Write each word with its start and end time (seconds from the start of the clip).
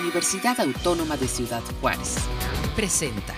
Universidad 0.00 0.58
Autónoma 0.60 1.16
de 1.16 1.28
Ciudad 1.28 1.62
Juárez. 1.80 2.16
Presenta. 2.74 3.34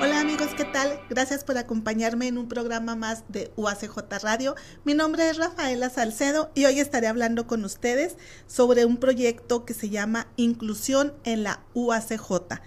Hola 0.00 0.20
amigos, 0.20 0.48
¿qué 0.56 0.64
tal? 0.64 1.00
Gracias 1.08 1.42
por 1.42 1.58
acompañarme 1.58 2.28
en 2.28 2.38
un 2.38 2.48
programa 2.48 2.94
más 2.94 3.24
de 3.28 3.50
UACJ 3.56 3.96
Radio. 4.22 4.54
Mi 4.84 4.94
nombre 4.94 5.28
es 5.28 5.38
Rafaela 5.38 5.90
Salcedo 5.90 6.50
y 6.54 6.66
hoy 6.66 6.78
estaré 6.78 7.08
hablando 7.08 7.46
con 7.46 7.64
ustedes 7.64 8.16
sobre 8.46 8.84
un 8.84 8.98
proyecto 8.98 9.64
que 9.64 9.74
se 9.74 9.88
llama 9.88 10.28
Inclusión 10.36 11.14
en 11.24 11.42
la 11.42 11.60
UACJ. 11.74 12.60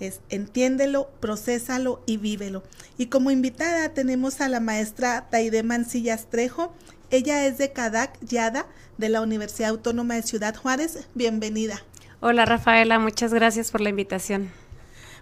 Es 0.00 0.20
entiéndelo, 0.28 1.10
procésalo 1.20 2.02
y 2.06 2.16
vívelo. 2.16 2.64
Y 2.98 3.06
como 3.06 3.30
invitada 3.30 3.88
tenemos 3.90 4.40
a 4.40 4.48
la 4.48 4.60
maestra 4.60 5.28
Taide 5.30 5.62
Mancillas 5.62 6.28
Trejo. 6.28 6.74
Ella 7.12 7.44
es 7.44 7.58
de 7.58 7.72
Cadac 7.72 8.18
Yada 8.22 8.66
de 8.96 9.10
la 9.10 9.20
Universidad 9.20 9.68
Autónoma 9.68 10.14
de 10.14 10.22
Ciudad 10.22 10.56
Juárez. 10.56 11.06
Bienvenida. 11.14 11.84
Hola 12.20 12.46
Rafaela, 12.46 12.98
muchas 12.98 13.34
gracias 13.34 13.70
por 13.70 13.82
la 13.82 13.90
invitación. 13.90 14.50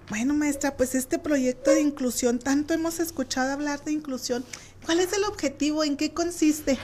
Bueno, 0.09 0.33
maestra, 0.34 0.77
pues 0.77 0.95
este 0.95 1.19
proyecto 1.19 1.73
de 1.73 1.81
inclusión, 1.81 2.39
tanto 2.39 2.75
hemos 2.75 3.01
escuchado 3.01 3.51
hablar 3.51 3.83
de 3.83 3.91
inclusión. 3.91 4.45
¿Cuál 4.87 5.01
es 5.01 5.12
el 5.15 5.25
objetivo? 5.25 5.83
¿En 5.83 5.97
qué 5.97 6.12
consiste? 6.12 6.79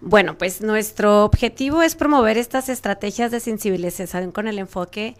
Bueno, 0.00 0.36
pues 0.36 0.62
nuestro 0.62 1.24
objetivo 1.24 1.82
es 1.82 1.94
promover 1.94 2.38
estas 2.38 2.68
estrategias 2.68 3.30
de 3.30 3.38
sensibilización 3.38 4.32
con 4.32 4.48
el 4.48 4.58
enfoque 4.58 5.16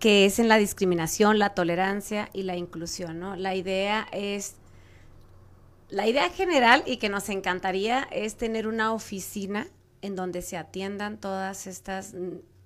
que 0.00 0.26
es 0.26 0.40
en 0.40 0.48
la 0.48 0.56
discriminación, 0.56 1.38
la 1.38 1.50
tolerancia 1.50 2.30
y 2.32 2.42
la 2.42 2.56
inclusión, 2.56 3.20
¿no? 3.20 3.36
La 3.36 3.54
idea 3.54 4.08
es 4.10 4.56
la 5.90 6.06
idea 6.06 6.28
general 6.30 6.82
y 6.86 6.98
que 6.98 7.08
nos 7.08 7.28
encantaría 7.28 8.06
es 8.12 8.36
tener 8.36 8.66
una 8.66 8.92
oficina 8.92 9.68
en 10.02 10.16
donde 10.16 10.42
se 10.42 10.56
atiendan 10.56 11.18
todas 11.18 11.66
estas 11.66 12.14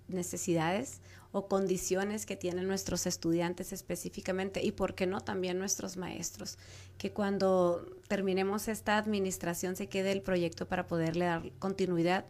necesidades 0.08 1.00
o 1.30 1.46
condiciones 1.46 2.26
que 2.26 2.36
tienen 2.36 2.66
nuestros 2.66 3.06
estudiantes 3.06 3.72
específicamente 3.72 4.62
y, 4.62 4.72
por 4.72 4.94
qué 4.94 5.06
no, 5.06 5.22
también 5.22 5.58
nuestros 5.58 5.96
maestros. 5.96 6.58
Que 6.98 7.12
cuando 7.12 7.86
terminemos 8.06 8.68
esta 8.68 8.98
administración 8.98 9.76
se 9.76 9.88
quede 9.88 10.12
el 10.12 10.20
proyecto 10.20 10.68
para 10.68 10.86
poderle 10.86 11.24
dar 11.24 11.50
continuidad. 11.58 12.26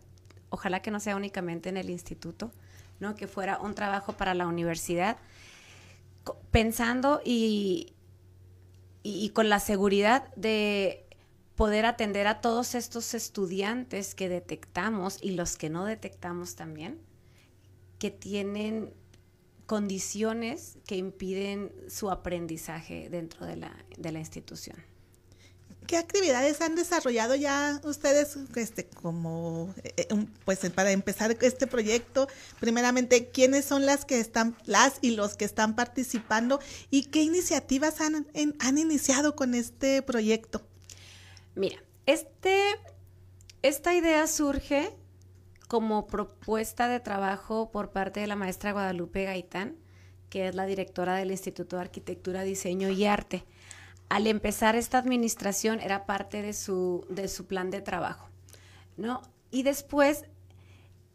Ojalá 0.51 0.83
que 0.83 0.93
no 0.93 1.01
sea 1.01 1.17
únicamente 1.17 1.69
en 1.69 1.79
el 1.79 1.91
instituto, 1.91 2.53
¿no? 3.01 3.17
que 3.17 3.27
fuera 3.27 3.59
un 3.59 3.75
trabajo 3.75 4.13
para 4.13 4.35
la 4.35 4.47
universidad, 4.47 5.17
pensando 6.53 7.21
y, 7.25 7.92
y, 9.03 9.31
con 9.31 9.49
la 9.49 9.61
seguridad 9.61 10.33
de 10.37 11.07
poder 11.57 11.87
atender 11.87 12.27
a 12.27 12.41
todos 12.41 12.75
estos 12.75 13.15
estudiantes 13.15 14.15
que 14.15 14.29
detectamos 14.29 15.19
y 15.23 15.33
los 15.33 15.57
que 15.57 15.71
no 15.71 15.85
detectamos 15.85 16.55
también 16.55 17.01
que 17.99 18.11
tienen 18.11 18.93
condiciones 19.67 20.79
que 20.87 20.97
impiden 20.97 21.73
su 21.89 22.11
aprendizaje 22.11 23.09
dentro 23.09 23.47
de 23.47 23.57
la, 23.57 23.85
de 23.97 24.13
la 24.13 24.19
institución. 24.19 24.77
¿Qué 25.87 25.97
actividades 25.97 26.61
han 26.61 26.75
desarrollado 26.75 27.35
ya 27.35 27.81
ustedes 27.85 28.39
este, 28.57 28.87
como 28.87 29.75
eh, 29.83 30.07
pues 30.45 30.61
para 30.71 30.91
empezar 30.93 31.37
este 31.41 31.67
proyecto? 31.67 32.29
Primeramente, 32.61 33.29
¿quiénes 33.29 33.65
son 33.65 33.87
las 33.87 34.05
que 34.05 34.21
están, 34.21 34.57
las 34.65 34.99
y 35.01 35.13
los 35.13 35.37
que 35.37 35.45
están 35.45 35.75
participando 35.75 36.61
y 36.91 37.05
qué 37.05 37.23
iniciativas 37.23 38.01
han, 38.01 38.27
han 38.59 38.79
iniciado 38.79 39.37
con 39.37 39.55
este 39.55 40.03
proyecto? 40.03 40.63
Mira, 41.55 41.77
este, 42.07 42.61
esta 43.63 43.95
idea 43.95 44.27
surge 44.27 44.95
como 45.69 46.07
propuesta 46.07 46.89
de 46.89 47.01
trabajo 47.01 47.71
por 47.71 47.93
parte 47.93 48.21
de 48.21 48.27
la 48.27 48.37
maestra 48.37 48.73
Guadalupe 48.73 49.25
Gaitán, 49.25 49.77
que 50.29 50.49
es 50.49 50.55
la 50.55 50.67
directora 50.67 51.17
del 51.17 51.31
Instituto 51.31 51.77
de 51.77 51.83
Arquitectura, 51.83 52.43
Diseño 52.43 52.91
y 52.91 53.05
Arte. 53.05 53.45
Al 54.13 54.27
empezar 54.27 54.77
esta 54.77 54.99
administración 54.99 55.81
era 55.81 56.05
parte 56.05 56.43
de 56.43 56.53
su, 56.53 57.07
de 57.09 57.29
su 57.29 57.47
plan 57.47 57.71
de 57.71 57.81
trabajo, 57.81 58.29
¿no? 58.97 59.23
Y 59.51 59.63
después 59.63 60.27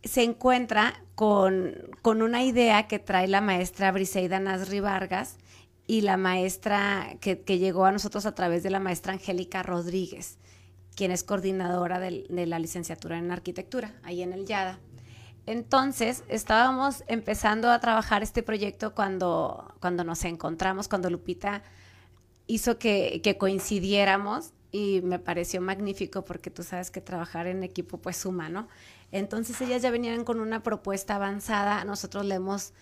se 0.03 0.24
encuentra 0.24 1.02
con, 1.16 1.75
con 2.02 2.22
una 2.22 2.44
idea 2.44 2.88
que 2.88 3.00
trae 3.00 3.28
la 3.28 3.41
maestra 3.41 3.91
Briseida 3.91 4.40
Nasri 4.40 4.80
Vargas 4.80 5.38
y 5.85 6.02
la 6.02 6.18
maestra 6.18 7.18
que, 7.22 7.41
que 7.41 7.59
llegó 7.59 7.85
a 7.85 7.91
nosotros 7.91 8.25
a 8.25 8.34
través 8.34 8.63
de 8.63 8.72
la 8.72 8.80
maestra 8.80 9.14
Angélica 9.14 9.64
Rodríguez 9.64 10.38
quien 10.97 11.12
es 11.12 11.24
coordinadora 11.24 12.00
de, 12.00 12.47
la 12.47 12.58
licenciatura 12.58 13.19
en 13.19 13.31
arquitectura, 13.31 13.94
ahí 14.03 14.24
en 14.24 14.34
el 14.34 14.47
YADA. 14.47 14.79
Entonces, 15.46 16.24
estábamos 16.28 17.03
empezando 17.08 17.69
a 17.69 17.79
trabajar 17.79 18.24
este 18.24 18.41
proyecto 18.41 18.96
cuando, 18.96 19.75
cuando 19.79 20.03
nos 20.03 20.25
encontramos, 20.25 20.88
cuando 20.88 21.12
Lupita 21.12 21.62
hizo 22.47 22.80
que, 22.80 23.35
coincidiéramos 23.38 24.52
y 24.72 25.02
me 25.03 25.19
pareció 25.19 25.62
magnífico 25.62 26.24
porque 26.24 26.50
tú 26.50 26.63
sabes 26.63 26.91
que 26.91 27.02
trabajar 27.02 27.47
en 27.47 27.63
equipo 27.63 27.97
pues 28.00 28.18
suma, 28.18 28.50
¿no? 28.50 28.68
Entonces 29.12 29.59
ellas 29.62 29.81
ya 29.81 29.91
venían 29.91 30.24
con 30.24 30.40
una 30.40 30.63
propuesta 30.63 31.16
avanzada, 31.16 31.84
nosotros 31.85 32.25
le 32.25 32.35
hemos, 32.35 32.74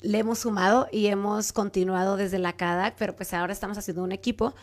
le 0.00 0.18
hemos 0.18 0.40
sumado 0.40 0.88
y 0.92 1.06
hemos 1.06 1.52
continuado 1.52 2.16
desde 2.16 2.38
la 2.38 2.56
CADAC, 2.56 2.94
pero 2.96 3.16
pues 3.16 3.34
ahora 3.34 3.52
estamos 3.52 3.78
haciendo 3.78 4.04
un 4.04 4.12
equipo 4.12 4.54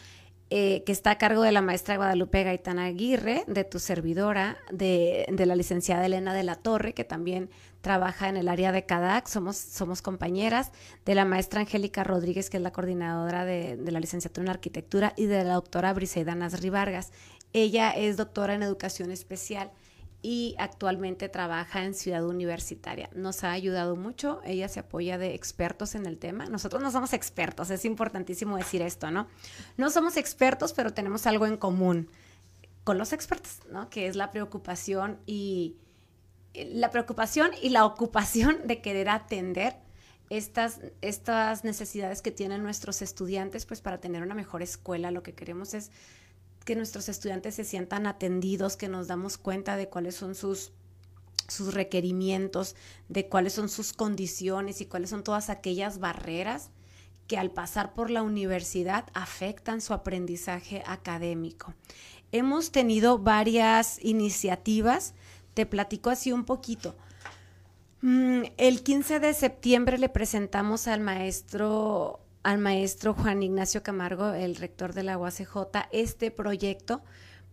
eh, 0.52 0.84
que 0.86 0.92
está 0.92 1.12
a 1.12 1.18
cargo 1.18 1.42
de 1.42 1.52
la 1.52 1.62
maestra 1.62 1.98
Guadalupe 1.98 2.44
Gaitán 2.44 2.78
Aguirre, 2.78 3.44
de 3.48 3.64
tu 3.64 3.80
servidora, 3.80 4.58
de, 4.72 5.26
la 5.38 5.56
licenciada 5.56 6.06
Elena 6.06 6.36
de 6.36 6.44
la 6.44 6.56
Torre, 6.56 6.94
que 6.94 7.04
también 7.04 7.50
trabaja 7.82 8.30
en 8.30 8.38
el 8.38 8.48
área 8.48 8.72
de 8.72 8.86
CADAC, 8.86 9.28
somos, 9.28 9.58
somos 9.58 10.04
compañeras, 10.04 10.72
de 11.04 11.16
la 11.16 11.26
maestra 11.26 11.62
Angélica 11.62 12.04
Rodríguez, 12.04 12.52
que 12.52 12.58
es 12.58 12.64
la 12.64 12.72
coordinadora 12.72 13.44
de, 13.44 13.76
de 13.76 13.92
la 13.92 14.00
licenciatura 14.00 14.46
en 14.46 14.50
arquitectura, 14.50 15.14
y 15.18 15.26
de 15.26 15.44
la 15.44 15.56
doctora 15.56 15.94
Briseida 15.94 16.36
Nasri 16.36 16.70
Vargas. 16.70 17.12
Ella 17.52 17.90
es 17.90 18.16
doctora 18.16 18.54
en 18.54 18.62
educación 18.62 19.12
especial 19.12 19.72
y 20.26 20.56
actualmente 20.58 21.30
trabaja 21.30 21.84
en 21.84 21.94
Ciudad 21.94 22.26
Universitaria. 22.26 23.12
Nos 23.14 23.44
ha 23.44 23.52
ayudado 23.52 23.96
mucho, 23.96 24.42
ella 24.44 24.68
se 24.68 24.80
apoya 24.80 25.20
de 25.20 25.36
expertos 25.36 25.94
en 25.94 26.08
el 26.08 26.18
tema. 26.18 26.48
Nosotros 26.48 26.82
no 26.82 26.90
somos 26.90 27.14
expertos, 27.14 27.70
es 27.70 27.86
importantísimo 27.86 28.58
decir 28.58 28.82
esto, 28.82 29.12
¿no? 29.12 29.28
No 29.78 29.92
somos 29.92 30.18
expertos, 30.18 30.74
pero 30.74 30.94
tenemos 30.94 31.28
algo 31.28 31.46
en 31.46 31.58
común 31.58 32.10
con 32.84 32.98
los 32.98 33.14
expertos, 33.14 33.60
¿no? 33.72 33.92
Que 33.92 34.08
es 34.08 34.16
la 34.16 34.32
preocupación 34.32 35.20
y 35.28 35.76
la 36.56 36.90
preocupación 36.90 37.52
y 37.62 37.70
la 37.70 37.86
ocupación 37.86 38.66
de 38.66 38.82
querer 38.82 39.10
atender 39.10 39.76
estas, 40.32 40.80
estas 41.02 41.64
necesidades 41.64 42.24
que 42.24 42.32
tienen 42.32 42.64
nuestros 42.64 43.04
estudiantes, 43.04 43.68
pues 43.68 43.80
para 43.80 44.00
tener 44.00 44.24
una 44.24 44.34
mejor 44.34 44.64
escuela, 44.64 45.12
lo 45.12 45.22
que 45.22 45.36
queremos 45.36 45.76
es 45.76 45.92
que 46.66 46.76
nuestros 46.76 47.08
estudiantes 47.08 47.56
se 47.56 47.64
sientan 47.64 48.08
atendidos, 48.08 48.76
que 48.76 48.90
nos 48.90 49.08
damos 49.08 49.38
cuenta 49.38 49.78
de 49.78 49.88
cuáles 49.88 50.16
son 50.16 50.36
sus 50.36 50.74
sus 51.48 51.74
requerimientos, 51.74 52.76
de 53.08 53.28
cuáles 53.28 53.54
son 53.54 53.70
sus 53.70 53.94
condiciones 53.94 54.82
y 54.82 54.86
cuáles 54.86 55.12
son 55.12 55.24
todas 55.24 55.50
aquellas 55.50 56.00
barreras 56.00 56.72
que 57.28 57.38
al 57.38 57.52
pasar 57.52 57.94
por 57.94 58.10
la 58.10 58.24
universidad 58.24 59.06
afectan 59.14 59.82
su 59.82 59.94
aprendizaje 59.94 60.84
académico. 60.86 61.74
Hemos 62.32 62.72
tenido 62.72 63.18
varias 63.20 64.04
iniciativas, 64.04 65.14
te 65.54 65.66
platico 65.66 66.10
así 66.10 66.32
un 66.32 66.46
poquito. 66.46 66.96
Mm, 68.02 68.44
el 68.58 68.84
15 68.84 69.20
de 69.20 69.34
septiembre 69.34 69.98
le 69.98 70.10
presentamos 70.10 70.88
al 70.88 71.00
maestro 71.00 72.20
al 72.46 72.60
maestro 72.60 73.16
Juan 73.16 73.42
Ignacio 73.42 73.82
Camargo, 73.82 74.32
el 74.34 74.56
rector 74.56 74.94
de 74.94 75.02
la 75.02 75.18
UACJ, 75.18 75.88
este 75.92 76.30
proyecto 76.30 77.02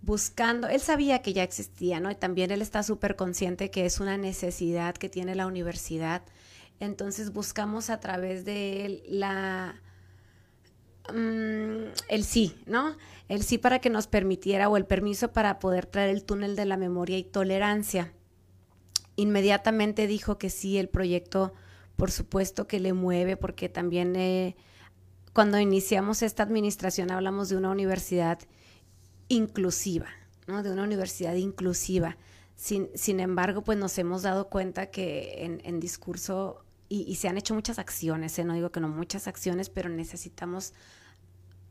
buscando, 0.03 0.69
él 0.69 0.81
sabía 0.81 1.23
que 1.23 1.33
ya 1.33 1.43
existía, 1.43 1.99
¿no? 1.99 2.11
Y 2.11 2.15
también 2.15 2.51
él 2.51 2.61
está 2.61 2.83
súper 2.83 3.17
consciente 3.17 3.71
que 3.71 3.87
es 3.87 4.01
una 4.01 4.19
necesidad 4.19 4.95
que 4.95 5.09
tiene 5.09 5.35
la 5.35 5.47
universidad. 5.47 6.23
Entonces 6.79 7.33
buscamos 7.33 7.89
a 7.89 8.01
través 8.01 8.45
de 8.45 9.03
la, 9.09 9.81
mm, 11.09 11.89
el 12.11 12.25
sí, 12.25 12.55
¿no? 12.67 12.95
El 13.31 13.45
sí 13.45 13.57
para 13.57 13.79
que 13.79 13.89
nos 13.89 14.07
permitiera 14.09 14.69
o 14.69 14.77
el 14.77 14.85
permiso 14.85 15.33
para 15.33 15.59
poder 15.59 15.87
traer 15.87 16.11
el 16.11 16.23
túnel 16.23 16.55
de 16.55 16.67
la 16.67 16.77
memoria 16.77 17.17
y 17.17 17.25
tolerancia. 17.25 18.13
Inmediatamente 19.17 20.07
dijo 20.07 20.37
que 20.37 20.51
sí, 20.51 20.77
el 20.77 20.91
proyecto, 20.91 21.55
por 21.97 22.11
supuesto 22.11 22.67
que 22.67 22.79
le 22.79 22.93
mueve, 22.93 23.39
porque 23.39 23.71
también... 23.71 24.17
Eh, 24.17 24.55
cuando 25.33 25.59
iniciamos 25.59 26.23
esta 26.23 26.43
administración 26.43 27.11
hablamos 27.11 27.49
de 27.49 27.57
una 27.57 27.71
universidad 27.71 28.39
inclusiva, 29.29 30.09
¿no? 30.47 30.63
de 30.63 30.71
una 30.71 30.83
universidad 30.85 31.35
inclusiva. 31.35 32.17
Sin, 32.55 32.91
sin 32.95 33.19
embargo, 33.19 33.63
pues 33.63 33.79
nos 33.79 33.97
hemos 33.99 34.23
dado 34.23 34.49
cuenta 34.49 34.87
que 34.87 35.61
en, 35.65 35.81
discurso, 35.81 36.65
y, 36.89 37.15
se 37.17 37.29
han 37.29 37.39
hecho 37.39 37.55
muchas 37.55 37.79
acciones, 37.79 38.39
¿eh? 38.39 38.45
no 38.45 38.55
digo 38.55 38.71
que 38.71 38.81
no 38.81 38.89
muchas 38.89 39.27
acciones, 39.27 39.71
pero 39.71 39.89
necesitamos 39.89 40.75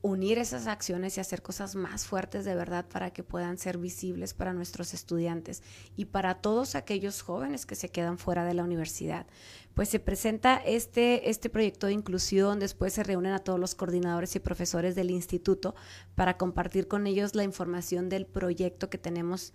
unir 0.03 0.39
esas 0.39 0.65
acciones 0.65 1.17
y 1.17 1.19
hacer 1.19 1.41
cosas 1.41 1.75
más 1.75 2.05
fuertes 2.05 2.43
de 2.43 2.55
verdad 2.55 2.85
para 2.87 3.11
que 3.11 3.23
puedan 3.23 3.57
ser 3.57 3.77
visibles 3.77 4.33
para 4.33 4.53
nuestros 4.53 4.93
estudiantes 4.93 5.61
y 5.95 6.05
para 6.05 6.35
todos 6.35 6.75
aquellos 6.75 7.21
jóvenes 7.21 7.65
que 7.65 7.75
se 7.75 7.89
quedan 7.89 8.17
fuera 8.17 8.43
de 8.43 8.55
la 8.55 8.63
universidad. 8.63 9.27
Pues 9.75 9.89
se 9.89 9.99
presenta 9.99 10.57
este, 10.57 11.29
este 11.29 11.49
proyecto 11.49 11.87
de 11.87 11.93
inclusión, 11.93 12.59
después 12.59 12.93
se 12.93 13.03
reúnen 13.03 13.33
a 13.33 13.39
todos 13.39 13.59
los 13.59 13.75
coordinadores 13.75 14.35
y 14.35 14.39
profesores 14.39 14.95
del 14.95 15.11
instituto 15.11 15.75
para 16.15 16.37
compartir 16.37 16.87
con 16.87 17.05
ellos 17.05 17.35
la 17.35 17.43
información 17.43 18.09
del 18.09 18.25
proyecto 18.25 18.89
que 18.89 18.97
tenemos 18.97 19.53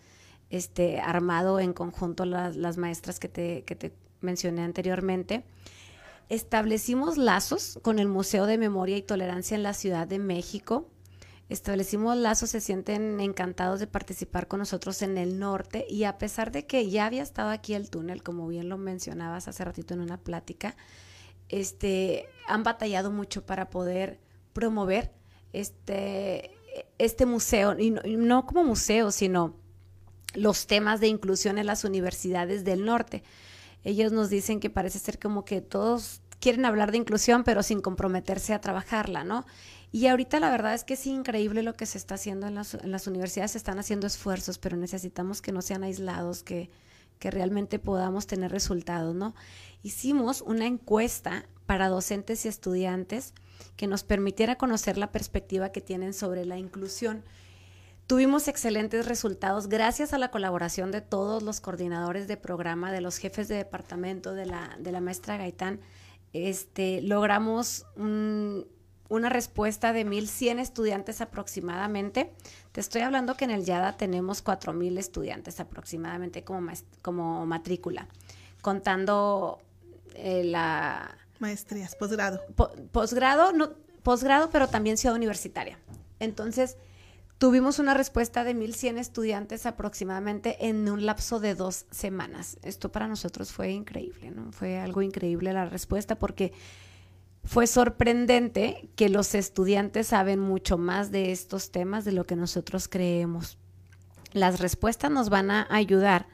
este, 0.48 1.00
armado 1.00 1.58
en 1.58 1.72
conjunto 1.72 2.25
las, 2.25 2.54
las 2.54 2.76
maestras 2.76 3.19
que 3.19 3.28
te, 3.28 3.64
que 3.64 3.75
te 3.75 3.93
mencioné 4.20 4.62
anteriormente 4.62 5.44
establecimos 6.28 7.19
lazos 7.19 7.78
con 7.82 7.99
el 7.99 8.08
Museo 8.08 8.46
de 8.46 8.58
Memoria 8.58 8.96
y 8.96 9.02
Tolerancia 9.02 9.55
en 9.55 9.62
la 9.62 9.75
Ciudad 9.75 10.06
de 10.06 10.19
México. 10.19 10.88
Establecimos 11.49 12.17
lazos, 12.17 12.50
se 12.50 12.61
sienten 12.61 13.20
encantados 13.20 13.78
de 13.78 13.87
participar 13.87 14.49
con 14.49 14.58
nosotros 14.58 15.02
en 15.02 15.17
el 15.17 15.38
norte 15.38 15.87
y 15.88 16.02
a 16.05 16.19
pesar 16.19 16.50
de 16.50 16.67
que 16.67 16.90
ya 16.90 17.06
había 17.06 17.23
estado 17.23 17.50
aquí 17.50 17.75
el 17.75 17.88
túnel, 17.88 18.25
como 18.25 18.49
bien 18.49 18.69
lo 18.69 18.78
mencionabas 18.78 19.46
hace 19.46 19.64
ratito 19.64 19.94
en 19.94 20.00
una 20.00 20.19
plática, 20.19 20.76
este, 21.49 22.29
han 22.49 22.64
batallado 22.64 23.12
mucho 23.12 23.46
para 23.46 23.70
poder 23.70 24.19
promover 24.52 25.12
este, 25.52 26.50
este 26.99 27.26
museo, 27.26 27.79
y 27.79 27.90
no 27.90 28.46
como 28.46 28.64
museo, 28.64 29.12
sino 29.12 29.55
los 30.34 30.67
temas 30.67 30.99
de 30.99 31.06
inclusión 31.06 31.58
en 31.58 31.67
las 31.67 31.84
universidades 31.84 32.64
del 32.64 32.84
norte 32.84 33.22
ellos 33.84 34.12
nos 34.12 34.31
dicen 34.31 34.61
que 34.61 34.70
parece 34.70 34.99
ser 34.99 35.19
como 35.19 35.44
que 35.44 35.61
todos 35.61 36.20
quieren 36.40 36.64
hablar 36.64 36.90
de 36.90 36.99
inclusión, 36.99 37.44
pero 37.44 37.62
sin 37.62 37.81
comprometerse 37.81 38.55
a 38.55 38.61
trabajarla, 38.61 39.25
¿no? 39.25 39.46
Y 39.93 40.08
ahorita 40.08 40.40
la 40.40 40.50
verdad 40.50 40.75
es 40.75 40.84
que 40.84 40.94
es 40.94 41.06
increíble 41.06 41.62
lo 41.62 41.75
que 41.75 41.87
se 41.87 41.99
está 41.99 42.17
haciendo 42.17 42.46
en 42.46 42.55
las, 42.55 43.06
universidades, 43.06 43.52
se 43.52 43.58
están 43.58 43.78
haciendo 43.78 44.06
esfuerzos, 44.06 44.58
pero 44.58 44.76
necesitamos 44.76 45.40
que 45.40 45.52
no 45.52 45.62
sean 45.62 45.84
aislados, 45.84 46.43
que, 46.43 46.70
que 47.19 47.31
realmente 47.31 47.78
podamos 47.78 48.26
tener 48.26 48.50
resultados, 48.50 49.14
¿no? 49.14 49.34
Hicimos 49.82 50.43
una 50.43 50.67
encuesta 50.67 51.46
para 51.64 51.88
docentes 51.88 52.44
y 52.44 52.49
estudiantes 52.49 53.32
que 53.76 53.87
nos 53.87 54.05
permitiera 54.05 54.56
conocer 54.56 54.99
la 54.99 55.12
perspectiva 55.12 55.70
que 55.70 55.81
tienen 55.81 56.12
sobre 56.12 56.44
la 56.44 56.58
inclusión. 56.58 57.25
Tuvimos 58.06 58.47
excelentes 58.47 59.06
resultados 59.06 59.69
gracias 59.69 60.12
a 60.12 60.19
la 60.19 60.31
colaboración 60.31 60.93
de 60.93 61.00
todos 61.00 61.43
los 61.43 61.61
coordinadores 61.61 62.29
de 62.29 62.37
programa, 62.37 62.93
de 62.93 63.00
los 63.00 63.19
jefes 63.19 63.49
de 63.49 63.56
departamento, 63.56 64.32
de 64.32 64.47
la, 64.47 64.76
de 64.79 64.93
la 64.93 65.00
maestra 65.00 65.37
Gaitán. 65.37 65.81
Este, 66.32 67.03
logramos 67.03 67.85
una 67.97 69.29
respuesta 69.29 69.93
de 69.93 70.06
1.100 70.06 70.61
estudiantes 70.61 71.20
aproximadamente. 71.20 72.32
Te 72.70 72.81
estoy 72.81 73.03
hablando 73.03 73.37
que 73.37 73.44
en 73.44 73.50
el 73.50 73.64
YADA 73.64 73.97
tenemos 73.97 74.44
4.000 74.44 74.99
estudiantes 74.99 75.58
aproximadamente 75.58 76.44
como, 76.44 76.70
como 77.03 77.44
matrícula, 77.44 78.06
contando 78.62 79.58
eh, 80.14 80.44
la... 80.44 81.12
Maestrías, 81.41 81.97
posgrado. 81.97 82.41
posgrado, 82.93 83.53
no, 83.53 83.70
posgrado, 84.05 84.49
pero 84.50 84.69
también 84.69 84.97
ciudad 84.97 85.17
universitaria. 85.17 85.76
Entonces, 86.20 86.76
Tuvimos 87.38 87.79
una 87.79 87.93
respuesta 87.93 88.44
de 88.44 88.55
1.100 88.55 88.99
estudiantes 88.99 89.67
aproximadamente 89.67 90.69
en 90.69 90.88
un 90.88 91.05
lapso 91.05 91.38
de 91.38 91.55
dos 91.55 91.85
semanas. 91.91 92.59
Esto 92.62 92.91
para 92.91 93.09
nosotros 93.09 93.53
fue 93.53 93.73
increíble, 93.73 94.31
¿no? 94.31 94.53
Fue 94.53 94.79
algo 94.79 95.03
increíble 95.03 95.53
la 95.53 95.67
respuesta 95.67 96.19
porque 96.19 96.55
fue 97.44 97.67
sorprendente 97.67 98.88
que 98.97 99.11
los 99.11 99.35
estudiantes 99.35 100.06
saben 100.06 100.41
mucho 100.41 100.79
más 100.79 101.11
de 101.11 101.31
estos 101.31 101.71
temas 101.71 102.06
de 102.06 102.12
lo 102.12 102.25
que 102.25 102.37
nosotros 102.37 102.88
creemos. 102.88 103.59
Las 104.32 104.59
respuestas 104.59 105.11
nos 105.11 105.29
van 105.29 105.50
a 105.50 105.67
ayudar 105.71 106.29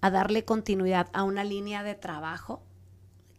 a 0.00 0.10
darle 0.10 0.46
continuidad 0.46 1.08
a 1.12 1.22
una 1.22 1.44
línea 1.44 1.82
de 1.82 1.94
trabajo 1.94 2.62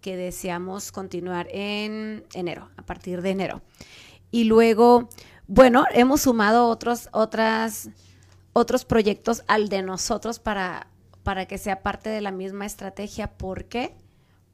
que 0.02 0.16
deseamos 0.18 0.92
continuar 0.92 1.48
en 1.50 2.24
enero, 2.34 2.70
a 2.78 2.84
partir 2.84 3.24
de 3.24 3.32
enero. 3.32 3.62
Y 4.30 4.44
luego 4.44 5.10
bueno, 5.48 5.86
hemos 5.94 6.22
sumado 6.22 6.68
otros, 6.68 7.10
otras, 7.14 7.90
otros 8.54 8.86
proyectos 8.86 9.44
al 9.48 9.70
de 9.70 9.82
nosotros 9.82 10.40
para, 10.40 10.88
para 11.24 11.46
que 11.46 11.58
sea 11.58 11.84
parte 11.84 12.10
de 12.10 12.22
la 12.22 12.32
misma 12.32 12.66
estrategia. 12.66 13.38
¿Por 13.38 13.66
qué? 13.66 13.96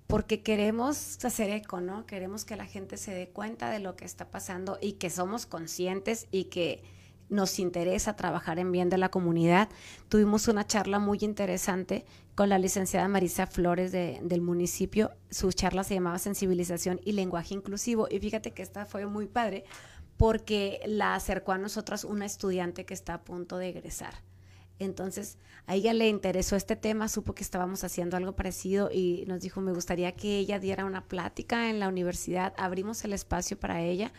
Porque 0.06 0.44
queremos 0.44 1.24
hacer 1.26 1.50
eco, 1.50 1.82
¿no? 1.82 2.06
Queremos 2.06 2.46
que 2.46 2.56
la 2.56 2.66
gente 2.66 2.98
se 2.98 3.14
dé 3.14 3.30
cuenta 3.30 3.72
de 3.72 3.80
lo 3.80 3.96
que 3.96 4.06
está 4.06 4.30
pasando 4.30 4.78
y 4.82 4.94
que 4.94 5.10
somos 5.10 5.48
conscientes 5.48 6.28
y 6.30 6.46
que 6.46 6.84
nos 7.30 7.58
interesa 7.58 8.16
trabajar 8.16 8.60
en 8.60 8.72
bien 8.72 8.90
de 8.90 8.98
la 8.98 9.10
comunidad. 9.10 9.70
Tuvimos 10.10 10.48
una 10.48 10.68
charla 10.68 11.00
muy 11.00 11.18
interesante 11.22 12.06
con 12.36 12.50
la 12.50 12.60
licenciada 12.60 13.08
Marisa 13.08 13.48
Flores 13.48 13.92
del 13.92 14.42
municipio. 14.42 15.12
Su 15.32 15.52
charla 15.52 15.84
se 15.84 15.96
llamaba 15.96 16.20
Sensibilización 16.20 17.00
y 17.04 17.14
Lenguaje 17.14 17.56
Inclusivo. 17.56 18.08
Y 18.12 18.20
fíjate 18.20 18.52
que 18.52 18.62
esta 18.62 18.86
fue 18.86 19.08
muy 19.08 19.26
padre 19.26 19.66
porque 20.24 20.80
la 20.86 21.16
acercó 21.16 21.52
a 21.52 21.58
nosotras 21.58 22.06
una 22.06 22.26
estudiante 22.26 22.86
que 22.86 22.94
está 22.94 23.16
a 23.16 23.24
punto 23.26 23.58
de 23.58 23.68
egresar. 23.68 24.14
Entonces, 24.80 25.38
a 25.68 25.76
ella 25.76 25.92
le 25.92 26.08
interesó 26.08 26.56
este 26.56 26.78
tema, 26.78 27.10
supo 27.10 27.36
que 27.36 27.44
estábamos 27.44 27.84
haciendo 27.84 28.16
algo 28.16 28.32
parecido 28.34 28.90
y 28.90 29.26
nos 29.28 29.42
dijo, 29.42 29.60
me 29.60 29.74
gustaría 29.74 30.14
que 30.14 30.38
ella 30.38 30.60
diera 30.60 30.86
una 30.86 31.10
plática 31.10 31.70
en 31.70 31.82
la 31.82 31.90
universidad. 31.90 32.54
Abrimos 32.56 33.04
el 33.04 33.12
espacio 33.12 33.60
para 33.60 33.82
ella 33.82 34.14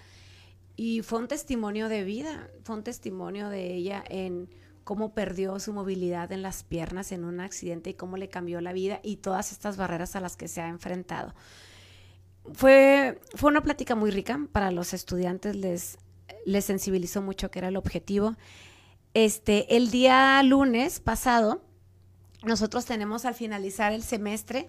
y 0.76 1.00
fue 1.00 1.20
un 1.20 1.26
testimonio 1.26 1.88
de 1.88 2.04
vida, 2.04 2.50
fue 2.64 2.76
un 2.76 2.84
testimonio 2.84 3.48
de 3.48 3.72
ella 3.72 4.04
en 4.10 4.50
cómo 4.84 5.14
perdió 5.14 5.58
su 5.58 5.72
movilidad 5.72 6.32
en 6.32 6.42
las 6.42 6.64
piernas 6.64 7.12
en 7.12 7.24
un 7.24 7.40
accidente 7.40 7.88
y 7.88 7.94
cómo 7.94 8.18
le 8.18 8.28
cambió 8.28 8.60
la 8.60 8.74
vida 8.74 9.00
y 9.02 9.16
todas 9.16 9.52
estas 9.52 9.78
barreras 9.78 10.16
a 10.16 10.20
las 10.20 10.36
que 10.36 10.48
se 10.48 10.60
ha 10.60 10.68
enfrentado 10.68 11.32
fue, 12.52 13.20
fue 13.34 13.50
una 13.50 13.62
plática 13.62 13.94
muy 13.94 14.10
rica 14.10 14.38
para 14.52 14.70
los 14.70 14.92
estudiantes, 14.92 15.56
les, 15.56 15.98
les 16.44 16.64
sensibilizó 16.64 17.22
mucho 17.22 17.50
que 17.50 17.58
era 17.60 17.68
el 17.68 17.76
objetivo. 17.76 18.36
Este, 19.14 19.76
el 19.76 19.90
día 19.90 20.42
lunes 20.42 21.00
pasado, 21.00 21.62
nosotros 22.42 22.84
tenemos 22.84 23.24
al 23.24 23.34
finalizar 23.34 23.92
el 23.92 24.02
semestre 24.02 24.68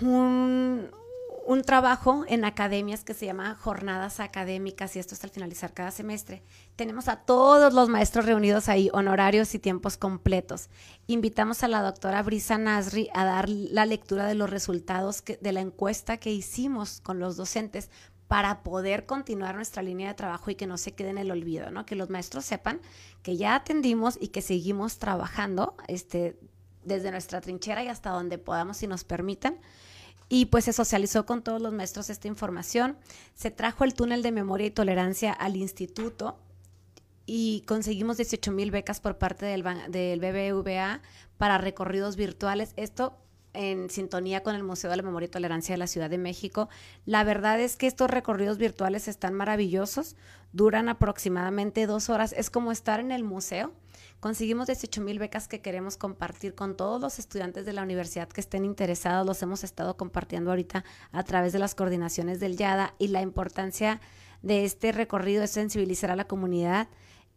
un, 0.00 0.90
un 1.46 1.62
trabajo 1.62 2.24
en 2.26 2.44
academias 2.44 3.04
que 3.04 3.14
se 3.14 3.26
llama 3.26 3.56
Jornadas 3.60 4.20
Académicas 4.20 4.96
y 4.96 4.98
esto 4.98 5.14
es 5.14 5.24
al 5.24 5.30
finalizar 5.30 5.74
cada 5.74 5.90
semestre. 5.90 6.42
Tenemos 6.76 7.08
a 7.08 7.16
todos 7.16 7.74
los 7.74 7.88
maestros 7.88 8.24
reunidos 8.24 8.68
ahí, 8.68 8.88
honorarios 8.92 9.54
y 9.54 9.58
tiempos 9.58 9.96
completos. 9.96 10.68
Invitamos 11.06 11.62
a 11.62 11.68
la 11.68 11.82
doctora 11.82 12.22
Brisa 12.22 12.56
Nasri 12.56 13.10
a 13.14 13.24
dar 13.24 13.48
la 13.48 13.84
lectura 13.84 14.26
de 14.26 14.34
los 14.34 14.48
resultados 14.48 15.22
de 15.24 15.52
la 15.52 15.60
encuesta 15.60 16.16
que 16.16 16.32
hicimos 16.32 17.00
con 17.00 17.18
los 17.18 17.36
docentes 17.36 17.90
para 18.26 18.62
poder 18.62 19.04
continuar 19.04 19.54
nuestra 19.54 19.82
línea 19.82 20.08
de 20.08 20.14
trabajo 20.14 20.50
y 20.50 20.54
que 20.54 20.66
no 20.66 20.78
se 20.78 20.92
quede 20.92 21.10
en 21.10 21.18
el 21.18 21.30
olvido, 21.30 21.70
¿no? 21.70 21.84
Que 21.84 21.94
los 21.94 22.08
maestros 22.08 22.46
sepan 22.46 22.80
que 23.22 23.36
ya 23.36 23.54
atendimos 23.54 24.16
y 24.18 24.28
que 24.28 24.40
seguimos 24.40 24.98
trabajando 24.98 25.76
este, 25.88 26.38
desde 26.84 27.10
nuestra 27.10 27.42
trinchera 27.42 27.84
y 27.84 27.88
hasta 27.88 28.10
donde 28.10 28.38
podamos 28.38 28.82
y 28.82 28.86
nos 28.86 29.04
permitan 29.04 29.58
y 30.34 30.46
pues 30.46 30.64
se 30.64 30.72
socializó 30.72 31.26
con 31.26 31.44
todos 31.44 31.62
los 31.62 31.72
maestros 31.72 32.10
esta 32.10 32.26
información. 32.26 32.96
Se 33.36 33.52
trajo 33.52 33.84
el 33.84 33.94
túnel 33.94 34.20
de 34.24 34.32
memoria 34.32 34.66
y 34.66 34.72
tolerancia 34.72 35.32
al 35.32 35.54
instituto 35.54 36.40
y 37.24 37.62
conseguimos 37.68 38.16
18 38.16 38.50
mil 38.50 38.72
becas 38.72 38.98
por 38.98 39.16
parte 39.16 39.46
del, 39.46 39.62
del 39.90 40.18
BBVA 40.18 41.02
para 41.38 41.58
recorridos 41.58 42.16
virtuales. 42.16 42.72
Esto 42.74 43.16
en 43.52 43.90
sintonía 43.90 44.42
con 44.42 44.56
el 44.56 44.64
Museo 44.64 44.90
de 44.90 44.96
la 44.96 45.04
Memoria 45.04 45.26
y 45.26 45.30
Tolerancia 45.30 45.74
de 45.74 45.78
la 45.78 45.86
Ciudad 45.86 46.10
de 46.10 46.18
México. 46.18 46.68
La 47.06 47.22
verdad 47.22 47.60
es 47.60 47.76
que 47.76 47.86
estos 47.86 48.10
recorridos 48.10 48.58
virtuales 48.58 49.06
están 49.06 49.34
maravillosos, 49.34 50.16
duran 50.52 50.88
aproximadamente 50.88 51.86
dos 51.86 52.10
horas, 52.10 52.34
es 52.36 52.50
como 52.50 52.72
estar 52.72 52.98
en 52.98 53.12
el 53.12 53.22
museo 53.22 53.72
Conseguimos 54.24 54.68
18 54.68 55.02
mil 55.02 55.18
becas 55.18 55.48
que 55.48 55.60
queremos 55.60 55.98
compartir 55.98 56.54
con 56.54 56.78
todos 56.78 56.98
los 56.98 57.18
estudiantes 57.18 57.66
de 57.66 57.74
la 57.74 57.82
universidad 57.82 58.26
que 58.26 58.40
estén 58.40 58.64
interesados. 58.64 59.26
Los 59.26 59.42
hemos 59.42 59.64
estado 59.64 59.98
compartiendo 59.98 60.48
ahorita 60.48 60.82
a 61.12 61.22
través 61.24 61.52
de 61.52 61.58
las 61.58 61.74
coordinaciones 61.74 62.40
del 62.40 62.56
YADA 62.56 62.94
y 62.98 63.08
la 63.08 63.20
importancia 63.20 64.00
de 64.40 64.64
este 64.64 64.92
recorrido 64.92 65.42
es 65.42 65.50
sensibilizar 65.50 66.10
a 66.10 66.16
la 66.16 66.26
comunidad 66.26 66.88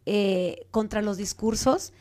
eh, 0.06 0.66
contra 0.70 1.02
los 1.02 1.18
discursos, 1.18 1.92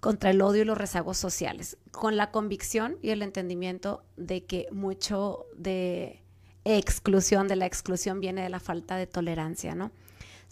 contra 0.00 0.30
el 0.30 0.42
odio 0.42 0.62
y 0.62 0.64
los 0.64 0.78
rezagos 0.78 1.16
sociales, 1.16 1.78
con 1.92 2.16
la 2.16 2.32
convicción 2.32 2.98
y 3.02 3.10
el 3.10 3.22
entendimiento 3.22 4.02
de 4.16 4.46
que 4.46 4.66
mucho 4.72 5.46
de 5.56 6.24
exclusión, 6.64 7.46
de 7.46 7.54
la 7.54 7.66
exclusión 7.66 8.18
viene 8.18 8.42
de 8.42 8.48
la 8.48 8.58
falta 8.58 8.96
de 8.96 9.06
tolerancia, 9.06 9.76
¿no? 9.76 9.92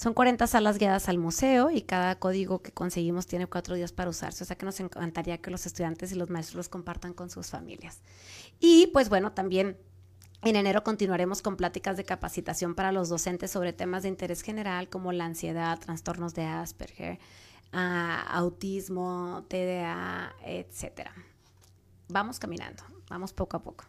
Son 0.02 0.14
40 0.14 0.49
salas 0.49 0.78
guiadas 0.78 1.09
al 1.09 1.18
museo 1.18 1.71
y 1.71 1.82
cada 1.82 2.18
código 2.18 2.61
que 2.61 2.73
conseguimos 2.73 3.28
tiene 3.28 3.47
cuatro 3.47 3.76
días 3.76 3.92
para 3.92 4.11
usarse, 4.11 4.42
o 4.42 4.47
sea 4.49 4.59
que 4.59 4.66
nos 4.66 4.80
encantaría 4.80 5.38
que 5.38 5.52
los 5.52 5.64
estudiantes 5.64 6.11
y 6.11 6.16
los 6.16 6.28
maestros 6.28 6.56
los 6.56 6.68
compartan 6.68 7.14
con 7.14 7.30
sus 7.30 7.50
familias. 7.50 8.00
Y 8.59 8.88
pues 8.88 9.09
bueno, 9.09 9.30
también 9.30 9.78
En 10.42 10.56
enero 10.56 10.82
continuaremos 10.82 11.40
con 11.40 11.56
pláticas 11.56 11.97
de 11.97 12.04
capacitación 12.04 12.75
para 12.75 12.90
los 12.90 13.09
docentes 13.09 13.52
sobre 13.52 13.73
temas 13.73 14.02
de 14.02 14.09
interés 14.09 14.42
general 14.42 14.88
como 14.88 15.12
la 15.12 15.25
ansiedad, 15.25 15.78
trastornos 15.78 16.35
de 16.35 16.47
Asperger, 16.47 17.21
ah, 17.73 18.25
autismo, 18.28 19.44
TDA, 19.49 20.35
etcétera. 20.44 21.14
Vamos 22.09 22.40
caminando, 22.40 22.82
vamos 23.09 23.32
poco 23.32 23.56
a 23.56 23.62
poco. 23.62 23.85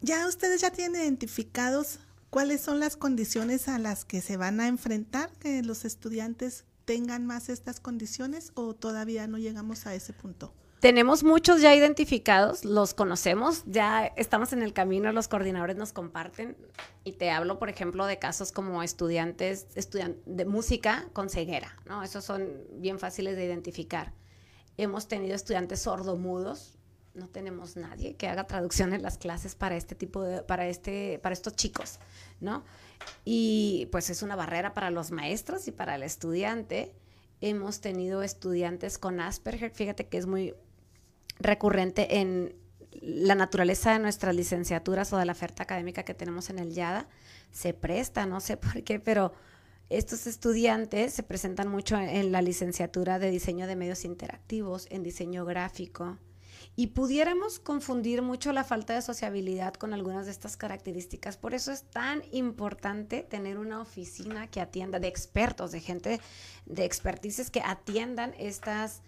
Ya 0.00 0.26
ustedes 0.26 0.62
ya 0.62 0.70
tienen 0.70 1.02
identificados 1.02 1.98
cuáles 2.30 2.60
son 2.60 2.80
las 2.80 2.96
condiciones 2.96 3.68
a 3.68 3.78
las 3.78 4.04
que 4.04 4.20
se 4.20 4.36
van 4.36 4.60
a 4.60 4.68
enfrentar, 4.68 5.30
que 5.38 5.62
los 5.62 5.84
estudiantes 5.84 6.64
tengan 6.84 7.26
más 7.26 7.48
estas 7.48 7.80
condiciones 7.80 8.52
o 8.54 8.74
todavía 8.74 9.26
no 9.26 9.38
llegamos 9.38 9.86
a 9.86 9.94
ese 9.94 10.12
punto. 10.12 10.54
Tenemos 10.80 11.24
muchos 11.24 11.60
ya 11.60 11.74
identificados, 11.74 12.64
los 12.64 12.94
conocemos, 12.94 13.64
ya 13.66 14.06
estamos 14.06 14.52
en 14.52 14.62
el 14.62 14.72
camino, 14.72 15.10
los 15.10 15.26
coordinadores 15.26 15.76
nos 15.76 15.92
comparten 15.92 16.56
y 17.02 17.12
te 17.12 17.30
hablo, 17.32 17.58
por 17.58 17.68
ejemplo, 17.68 18.06
de 18.06 18.20
casos 18.20 18.52
como 18.52 18.84
estudiantes 18.84 19.66
de 19.74 20.44
música 20.44 21.08
con 21.12 21.30
ceguera, 21.30 21.76
¿no? 21.84 22.04
Esos 22.04 22.24
son 22.24 22.48
bien 22.74 23.00
fáciles 23.00 23.34
de 23.34 23.44
identificar. 23.44 24.14
Hemos 24.76 25.08
tenido 25.08 25.34
estudiantes 25.34 25.80
sordomudos, 25.80 26.77
no 27.18 27.28
tenemos 27.28 27.76
nadie 27.76 28.14
que 28.16 28.28
haga 28.28 28.46
traducción 28.46 28.92
en 28.92 29.02
las 29.02 29.18
clases 29.18 29.54
para 29.54 29.76
este 29.76 29.94
tipo 29.94 30.22
de, 30.22 30.42
para 30.42 30.68
este, 30.68 31.18
para 31.22 31.32
estos 31.32 31.54
chicos, 31.54 31.98
¿no? 32.40 32.64
Y 33.24 33.88
pues 33.92 34.10
es 34.10 34.22
una 34.22 34.36
barrera 34.36 34.74
para 34.74 34.90
los 34.90 35.10
maestros 35.10 35.68
y 35.68 35.72
para 35.72 35.96
el 35.96 36.02
estudiante. 36.02 36.94
Hemos 37.40 37.80
tenido 37.80 38.22
estudiantes 38.22 38.98
con 38.98 39.20
Asperger, 39.20 39.70
fíjate 39.70 40.06
que 40.06 40.18
es 40.18 40.26
muy 40.26 40.54
recurrente 41.38 42.18
en 42.18 42.56
la 43.00 43.34
naturaleza 43.34 43.92
de 43.92 43.98
nuestras 43.98 44.34
licenciaturas 44.34 45.12
o 45.12 45.18
de 45.18 45.24
la 45.24 45.32
oferta 45.32 45.62
académica 45.62 46.02
que 46.02 46.14
tenemos 46.14 46.50
en 46.50 46.58
el 46.58 46.72
YADA. 46.72 47.08
Se 47.50 47.74
presta, 47.74 48.26
no 48.26 48.40
sé 48.40 48.56
por 48.56 48.82
qué, 48.82 48.98
pero 48.98 49.32
estos 49.88 50.26
estudiantes 50.26 51.14
se 51.14 51.22
presentan 51.22 51.68
mucho 51.68 51.96
en 51.96 52.30
la 52.30 52.42
licenciatura 52.42 53.18
de 53.18 53.30
diseño 53.30 53.66
de 53.66 53.76
medios 53.76 54.04
interactivos, 54.04 54.86
en 54.90 55.02
diseño 55.02 55.44
gráfico, 55.44 56.18
y 56.78 56.86
pudiéramos 56.86 57.58
confundir 57.58 58.22
mucho 58.22 58.52
la 58.52 58.62
falta 58.62 58.94
de 58.94 59.02
sociabilidad 59.02 59.74
con 59.74 59.92
algunas 59.94 60.26
de 60.26 60.30
estas 60.30 60.56
características. 60.56 61.36
Por 61.36 61.52
eso 61.52 61.72
es 61.72 61.82
tan 61.82 62.22
importante 62.30 63.24
tener 63.24 63.58
una 63.58 63.80
oficina 63.80 64.46
que 64.46 64.60
atienda 64.60 65.00
de 65.00 65.08
expertos, 65.08 65.72
de 65.72 65.80
gente 65.80 66.20
de 66.66 66.84
expertices 66.84 67.50
que 67.50 67.62
atiendan 67.62 68.32
estas, 68.38 69.02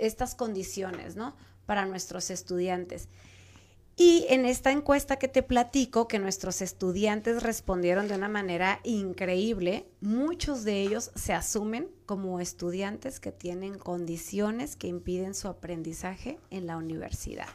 estas 0.00 0.34
condiciones, 0.34 1.14
¿no? 1.14 1.36
Para 1.66 1.86
nuestros 1.86 2.30
estudiantes. 2.30 3.08
Y 4.00 4.26
en 4.28 4.46
esta 4.46 4.70
encuesta 4.70 5.16
que 5.16 5.26
te 5.26 5.42
platico, 5.42 6.06
que 6.06 6.20
nuestros 6.20 6.62
estudiantes 6.62 7.42
respondieron 7.42 8.06
de 8.06 8.14
una 8.14 8.28
manera 8.28 8.78
increíble, 8.84 9.88
muchos 10.00 10.62
de 10.62 10.82
ellos 10.82 11.10
se 11.16 11.32
asumen 11.32 11.90
como 12.06 12.38
estudiantes 12.38 13.18
que 13.18 13.32
tienen 13.32 13.76
condiciones 13.76 14.76
que 14.76 14.86
impiden 14.86 15.34
su 15.34 15.48
aprendizaje 15.48 16.38
en 16.50 16.68
la 16.68 16.76
universidad. 16.76 17.48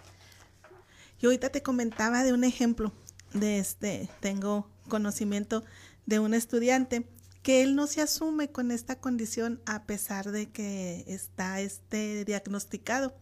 Y 1.22 1.28
ahorita 1.28 1.50
te 1.50 1.64
comentaba 1.64 2.26
de 2.26 2.34
un 2.34 2.44
ejemplo 2.44 2.92
de 3.34 3.60
este, 3.60 4.10
tengo 4.20 4.68
conocimiento 4.90 5.64
de 6.06 6.20
un 6.20 6.34
estudiante 6.34 7.08
que 7.42 7.64
él 7.64 7.74
no 7.74 7.88
se 7.88 8.02
asume 8.02 8.52
con 8.52 8.72
esta 8.72 9.00
condición 9.00 9.62
a 9.66 9.86
pesar 9.86 10.30
de 10.32 10.50
que 10.50 11.06
está 11.08 11.62
este 11.62 12.26
diagnosticado. 12.26 13.16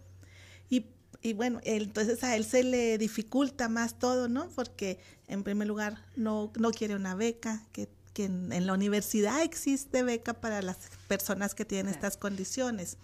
Y 0.72 0.88
y 1.22 1.34
bueno, 1.34 1.60
entonces 1.64 2.24
a 2.24 2.36
él 2.36 2.46
se 2.46 2.64
le 2.64 2.98
dificulta 2.98 3.70
más 3.70 4.00
todo, 4.00 4.28
¿no? 4.28 4.50
Porque 4.50 5.00
en 5.28 5.44
primer 5.44 5.68
lugar 5.68 6.04
no, 6.16 6.52
no 6.58 6.72
quiere 6.72 6.96
una 6.96 7.14
beca, 7.14 7.64
que, 7.72 7.90
que 8.14 8.26
en, 8.26 8.66
la 8.66 8.74
universidad 8.74 9.44
existe 9.44 10.02
beca 10.02 10.34
para 10.34 10.62
las 10.62 10.78
personas 11.08 11.54
que 11.54 11.64
tienen 11.64 11.94
estas 11.94 12.18
condiciones. 12.18 12.98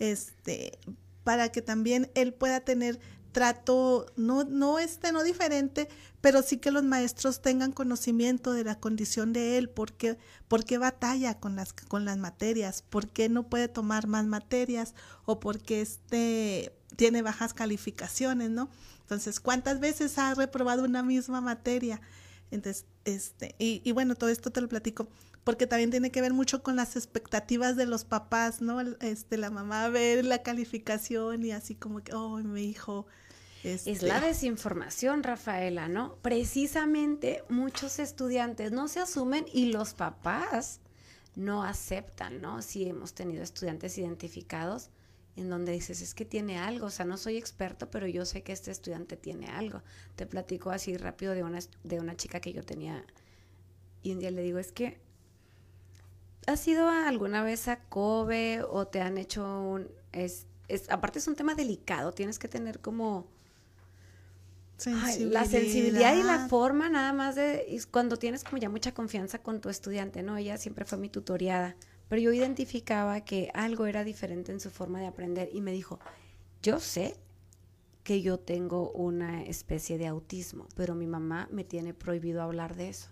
Este, 0.00 0.78
para 1.22 1.50
que 1.52 1.62
también 1.62 2.10
él 2.14 2.34
pueda 2.34 2.60
tener 2.60 2.98
trato 3.30 4.06
no 4.14 4.44
no 4.44 4.78
este 4.78 5.10
no 5.10 5.22
diferente 5.22 5.88
pero 6.20 6.42
sí 6.42 6.58
que 6.58 6.70
los 6.70 6.82
maestros 6.82 7.40
tengan 7.40 7.72
conocimiento 7.72 8.52
de 8.52 8.62
la 8.62 8.78
condición 8.78 9.32
de 9.32 9.56
él 9.56 9.70
por 9.70 9.94
qué, 9.94 10.18
por 10.48 10.64
qué 10.64 10.76
batalla 10.76 11.40
con 11.40 11.56
las 11.56 11.72
con 11.72 12.04
las 12.04 12.18
materias 12.18 12.82
por 12.82 13.08
qué 13.08 13.30
no 13.30 13.48
puede 13.48 13.68
tomar 13.68 14.06
más 14.06 14.26
materias 14.26 14.94
o 15.24 15.40
por 15.40 15.60
qué 15.60 15.80
este 15.80 16.74
tiene 16.96 17.22
bajas 17.22 17.54
calificaciones, 17.54 18.50
¿no? 18.50 18.70
Entonces, 19.00 19.40
¿cuántas 19.40 19.80
veces 19.80 20.18
ha 20.18 20.34
reprobado 20.34 20.84
una 20.84 21.02
misma 21.02 21.40
materia? 21.40 22.00
Entonces, 22.50 22.86
este, 23.04 23.54
y, 23.58 23.90
bueno, 23.92 24.14
todo 24.14 24.30
esto 24.30 24.50
te 24.50 24.60
lo 24.60 24.68
platico 24.68 25.08
porque 25.44 25.66
también 25.66 25.90
tiene 25.90 26.12
que 26.12 26.20
ver 26.20 26.32
mucho 26.32 26.62
con 26.62 26.76
las 26.76 26.94
expectativas 26.94 27.74
de 27.76 27.86
los 27.86 28.04
papás, 28.04 28.62
¿no? 28.62 28.80
Este, 28.80 29.36
la 29.36 29.50
mamá 29.50 29.88
ver 29.88 30.24
la 30.24 30.42
calificación 30.42 31.44
y 31.44 31.50
así 31.50 31.74
como 31.74 32.00
que, 32.02 32.14
oh, 32.14 32.36
mi 32.38 32.64
hijo. 32.64 33.06
Es 33.64 33.86
la 34.02 34.16
este". 34.16 34.28
desinformación, 34.28 35.22
Rafaela, 35.22 35.88
¿no? 35.88 36.16
Precisamente 36.22 37.42
muchos 37.48 37.98
estudiantes 37.98 38.70
no 38.70 38.86
se 38.88 39.00
asumen 39.00 39.46
y 39.52 39.72
los 39.72 39.94
papás 39.94 40.80
no 41.34 41.64
aceptan, 41.64 42.40
¿no? 42.40 42.62
Si 42.62 42.84
hemos 42.84 43.14
tenido 43.14 43.42
estudiantes 43.42 43.98
identificados 43.98 44.90
en 45.36 45.48
donde 45.48 45.72
dices, 45.72 46.02
es 46.02 46.14
que 46.14 46.24
tiene 46.24 46.58
algo, 46.58 46.86
o 46.86 46.90
sea, 46.90 47.06
no 47.06 47.16
soy 47.16 47.36
experto, 47.36 47.90
pero 47.90 48.06
yo 48.06 48.24
sé 48.24 48.42
que 48.42 48.52
este 48.52 48.70
estudiante 48.70 49.16
tiene 49.16 49.46
algo. 49.46 49.82
Te 50.16 50.26
platico 50.26 50.70
así 50.70 50.96
rápido 50.96 51.32
de 51.34 51.42
una, 51.42 51.60
de 51.84 52.00
una 52.00 52.16
chica 52.16 52.40
que 52.40 52.52
yo 52.52 52.62
tenía 52.62 53.04
y 54.02 54.12
un 54.12 54.18
día 54.18 54.30
le 54.30 54.42
digo, 54.42 54.58
es 54.58 54.72
que, 54.72 54.98
¿has 56.46 56.66
ido 56.66 56.88
alguna 56.88 57.42
vez 57.42 57.68
a 57.68 57.80
Kobe 57.84 58.62
o 58.62 58.86
te 58.86 59.00
han 59.00 59.16
hecho 59.16 59.44
un... 59.44 59.88
Es, 60.10 60.46
es, 60.68 60.90
aparte 60.90 61.18
es 61.20 61.28
un 61.28 61.36
tema 61.36 61.54
delicado, 61.54 62.12
tienes 62.12 62.38
que 62.38 62.48
tener 62.48 62.80
como... 62.80 63.28
la 64.84 65.44
sensibilidad 65.44 66.16
y 66.16 66.24
la 66.24 66.48
forma 66.48 66.88
nada 66.88 67.12
más 67.12 67.36
de 67.36 67.80
cuando 67.92 68.16
tienes 68.16 68.42
como 68.42 68.58
ya 68.58 68.68
mucha 68.68 68.92
confianza 68.92 69.38
con 69.38 69.60
tu 69.60 69.68
estudiante, 69.68 70.24
¿no? 70.24 70.36
Ella 70.36 70.58
siempre 70.58 70.84
fue 70.84 70.98
mi 70.98 71.08
tutoriada 71.08 71.76
pero 72.12 72.20
yo 72.20 72.32
identificaba 72.34 73.22
que 73.22 73.50
algo 73.54 73.86
era 73.86 74.04
diferente 74.04 74.52
en 74.52 74.60
su 74.60 74.68
forma 74.68 75.00
de 75.00 75.06
aprender 75.06 75.48
y 75.50 75.62
me 75.62 75.72
dijo, 75.72 75.98
yo 76.62 76.78
sé 76.78 77.16
que 78.04 78.20
yo 78.20 78.38
tengo 78.38 78.90
una 78.90 79.42
especie 79.44 79.96
de 79.96 80.08
autismo, 80.08 80.68
pero 80.76 80.94
mi 80.94 81.06
mamá 81.06 81.48
me 81.50 81.64
tiene 81.64 81.94
prohibido 81.94 82.42
hablar 82.42 82.76
de 82.76 82.90
eso. 82.90 83.08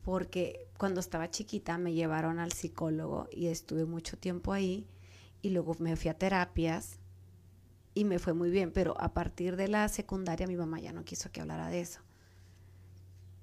Porque 0.00 0.66
cuando 0.78 1.00
estaba 1.00 1.30
chiquita 1.30 1.76
me 1.76 1.92
llevaron 1.92 2.38
al 2.38 2.52
psicólogo 2.52 3.28
y 3.30 3.48
estuve 3.48 3.84
mucho 3.84 4.16
tiempo 4.16 4.54
ahí 4.54 4.86
y 5.42 5.50
luego 5.50 5.76
me 5.78 5.94
fui 5.96 6.08
a 6.08 6.16
terapias 6.16 7.00
y 7.92 8.06
me 8.06 8.18
fue 8.18 8.32
muy 8.32 8.48
bien, 8.48 8.72
pero 8.72 8.98
a 8.98 9.12
partir 9.12 9.56
de 9.56 9.68
la 9.68 9.90
secundaria 9.90 10.46
mi 10.46 10.56
mamá 10.56 10.80
ya 10.80 10.94
no 10.94 11.04
quiso 11.04 11.30
que 11.30 11.42
hablara 11.42 11.68
de 11.68 11.80
eso. 11.82 12.00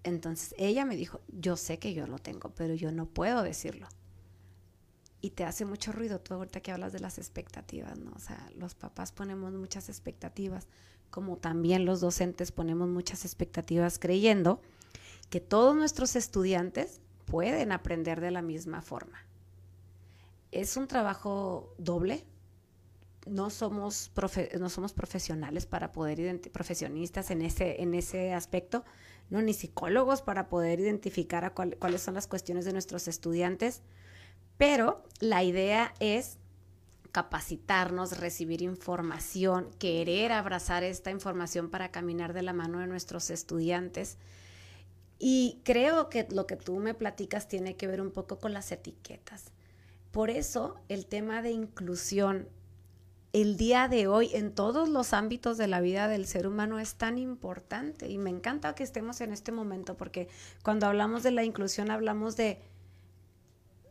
Entonces 0.02 0.56
ella 0.58 0.84
me 0.84 0.96
dijo, 0.96 1.22
yo 1.28 1.56
sé 1.56 1.78
que 1.78 1.94
yo 1.94 2.08
lo 2.08 2.18
tengo, 2.18 2.50
pero 2.56 2.74
yo 2.74 2.92
no 2.92 3.06
puedo 3.06 3.44
decirlo 3.44 3.88
y 5.22 5.32
te 5.32 5.44
hace 5.44 5.66
mucho 5.66 5.92
ruido 5.92 6.20
tú 6.20 6.34
ahorita 6.34 6.62
que 6.62 6.72
hablas 6.72 6.94
de 6.94 7.00
las 7.00 7.18
expectativas, 7.18 7.98
¿no? 8.00 8.12
O 8.16 8.20
sea, 8.20 8.50
los 8.56 8.76
papás 8.76 9.12
ponemos 9.12 9.54
muchas 9.54 9.90
expectativas, 9.90 10.68
como 11.10 11.38
también 11.38 11.86
los 11.86 12.00
docentes 12.00 12.52
ponemos 12.52 12.88
muchas 12.88 13.26
expectativas 13.26 14.00
creyendo 14.00 14.62
que 15.30 15.42
todos 15.42 15.76
nuestros 15.76 16.16
estudiantes 16.16 17.02
pueden 17.26 17.72
aprender 17.72 18.22
de 18.22 18.32
la 18.32 18.42
misma 18.42 18.82
forma. 18.82 19.20
Es 20.52 20.78
un 20.78 20.88
trabajo 20.88 21.74
doble. 21.78 22.26
No 23.28 23.50
somos, 23.50 24.12
no 24.60 24.70
somos 24.70 24.94
profesionales 24.94 25.66
para 25.66 25.92
poder 25.92 26.42
profesionistas 26.52 27.30
en 27.30 27.44
ese, 27.44 27.84
en 27.84 27.94
ese 27.94 28.34
aspecto, 28.34 28.86
no 29.30 29.42
ni 29.42 29.54
psicólogos 29.54 30.22
para 30.22 30.50
poder 30.50 30.80
identificar 30.80 31.46
a 31.46 31.54
cuáles 31.54 32.02
son 32.02 32.16
las 32.16 32.26
cuestiones 32.26 32.66
de 32.66 32.74
nuestros 32.74 33.08
estudiantes 33.08 33.84
pero 34.60 35.02
la 35.22 35.42
idea 35.42 35.94
es 36.02 36.38
capacitarnos, 37.14 38.20
recibir 38.20 38.62
información, 38.62 39.70
querer 39.80 40.34
abrazar 40.34 40.84
esta 40.84 41.12
información 41.12 41.70
para 41.70 41.92
caminar 41.92 42.34
de 42.34 42.42
la 42.42 42.52
mano 42.52 42.80
de 42.80 42.88
nuestros 42.88 43.30
estudiantes. 43.30 44.18
Y 45.18 45.62
creo 45.64 46.10
que 46.10 46.28
lo 46.30 46.46
que 46.46 46.58
tú 46.58 46.78
me 46.80 46.94
platicas 46.94 47.48
tiene 47.48 47.78
que 47.78 47.88
ver 47.88 48.02
un 48.02 48.12
poco 48.12 48.38
con 48.38 48.52
las 48.52 48.70
etiquetas. 48.74 49.46
Por 50.12 50.30
eso 50.30 50.76
el 50.90 51.06
tema 51.06 51.42
de 51.42 51.52
inclusión 51.52 52.50
el 53.32 53.56
día 53.56 53.88
de 53.88 54.08
hoy 54.08 54.32
en 54.34 54.54
todos 54.54 54.90
los 54.90 55.14
ámbitos 55.14 55.58
de 55.58 55.68
la 55.68 55.80
vida 55.80 56.10
del 56.10 56.26
ser 56.26 56.48
humano 56.48 56.80
es 56.80 56.96
tan 56.96 57.18
importante 57.18 58.10
y 58.10 58.18
me 58.18 58.30
encanta 58.30 58.76
que 58.76 58.84
estemos 58.84 59.22
en 59.22 59.32
este 59.32 59.54
momento 59.54 59.96
porque 59.96 60.28
cuando 60.64 60.86
hablamos 60.86 61.24
de 61.24 61.32
la 61.32 61.46
inclusión 61.46 61.92
hablamos 61.92 62.36
de 62.36 62.60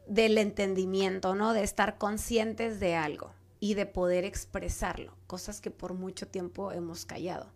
del 0.09 0.39
entendimiento, 0.39 1.35
¿no? 1.35 1.53
De 1.53 1.63
estar 1.63 1.99
conscientes 1.99 2.81
de 2.81 2.97
algo 2.97 3.33
y 3.61 3.75
de 3.75 3.87
poder 3.87 4.25
expresarlo, 4.25 5.15
cosas 5.27 5.61
que 5.61 5.71
por 5.71 5.95
mucho 5.95 6.27
tiempo 6.27 6.73
hemos 6.73 7.05
callado. 7.05 7.53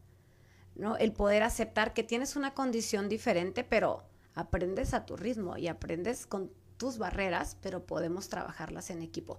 ¿no? 0.74 0.96
El 0.96 1.12
poder 1.12 1.42
aceptar 1.42 1.92
que 1.94 2.02
tienes 2.02 2.36
una 2.36 2.54
condición 2.54 3.08
diferente, 3.08 3.64
pero 3.64 4.02
aprendes 4.34 4.94
a 4.94 5.06
tu 5.06 5.16
ritmo 5.16 5.56
y 5.56 5.68
aprendes 5.68 6.26
con 6.26 6.50
tus 6.76 6.98
barreras, 6.98 7.56
pero 7.60 7.84
podemos 7.84 8.28
trabajarlas 8.28 8.90
en 8.90 9.02
equipo. 9.02 9.38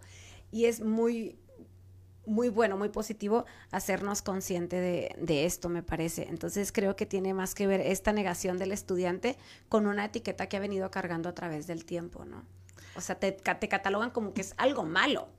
Y 0.52 0.66
es 0.66 0.82
muy, 0.82 1.38
muy 2.26 2.50
bueno, 2.50 2.78
muy 2.78 2.90
positivo 2.90 3.46
hacernos 3.72 4.22
consciente 4.22 4.78
de, 4.78 5.16
de, 5.20 5.46
esto, 5.46 5.70
me 5.70 5.84
parece. 5.84 6.28
Entonces 6.30 6.72
creo 6.72 6.96
que 6.96 7.06
tiene 7.06 7.34
más 7.34 7.56
que 7.56 7.68
ver 7.68 7.82
esta 7.82 8.14
negación 8.14 8.58
del 8.58 8.72
estudiante 8.72 9.36
con 9.68 9.88
una 9.88 10.06
etiqueta 10.06 10.48
que 10.48 10.58
ha 10.58 10.62
venido 10.62 10.90
cargando 10.92 11.30
a 11.30 11.36
través 11.36 11.68
del 11.68 11.84
tiempo, 11.84 12.24
¿no? 12.24 12.46
O 12.96 13.02
sea, 13.02 13.16
te, 13.16 13.32
te 13.32 13.68
catalogan 13.68 14.12
como 14.12 14.34
que 14.34 14.42
es 14.42 14.54
algo 14.58 14.84
malo, 14.84 15.30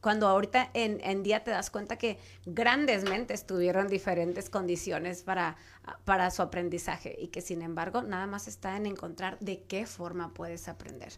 cuando 0.00 0.28
ahorita 0.28 0.70
en, 0.74 1.00
en, 1.02 1.22
día 1.22 1.42
te 1.42 1.50
das 1.50 1.70
cuenta 1.70 1.96
que 1.96 2.18
grandes 2.46 3.04
mentes 3.04 3.46
tuvieron 3.46 3.88
diferentes 3.88 4.48
condiciones 4.48 5.22
para, 5.22 5.56
para 6.04 6.30
su 6.30 6.42
aprendizaje 6.42 7.16
y 7.18 7.28
que 7.28 7.40
sin 7.40 7.62
embargo 7.62 8.02
nada 8.02 8.26
más 8.26 8.46
está 8.46 8.76
en 8.76 8.86
encontrar 8.86 9.38
de 9.40 9.62
qué 9.64 9.86
forma 9.86 10.32
puedes 10.34 10.68
aprender. 10.68 11.14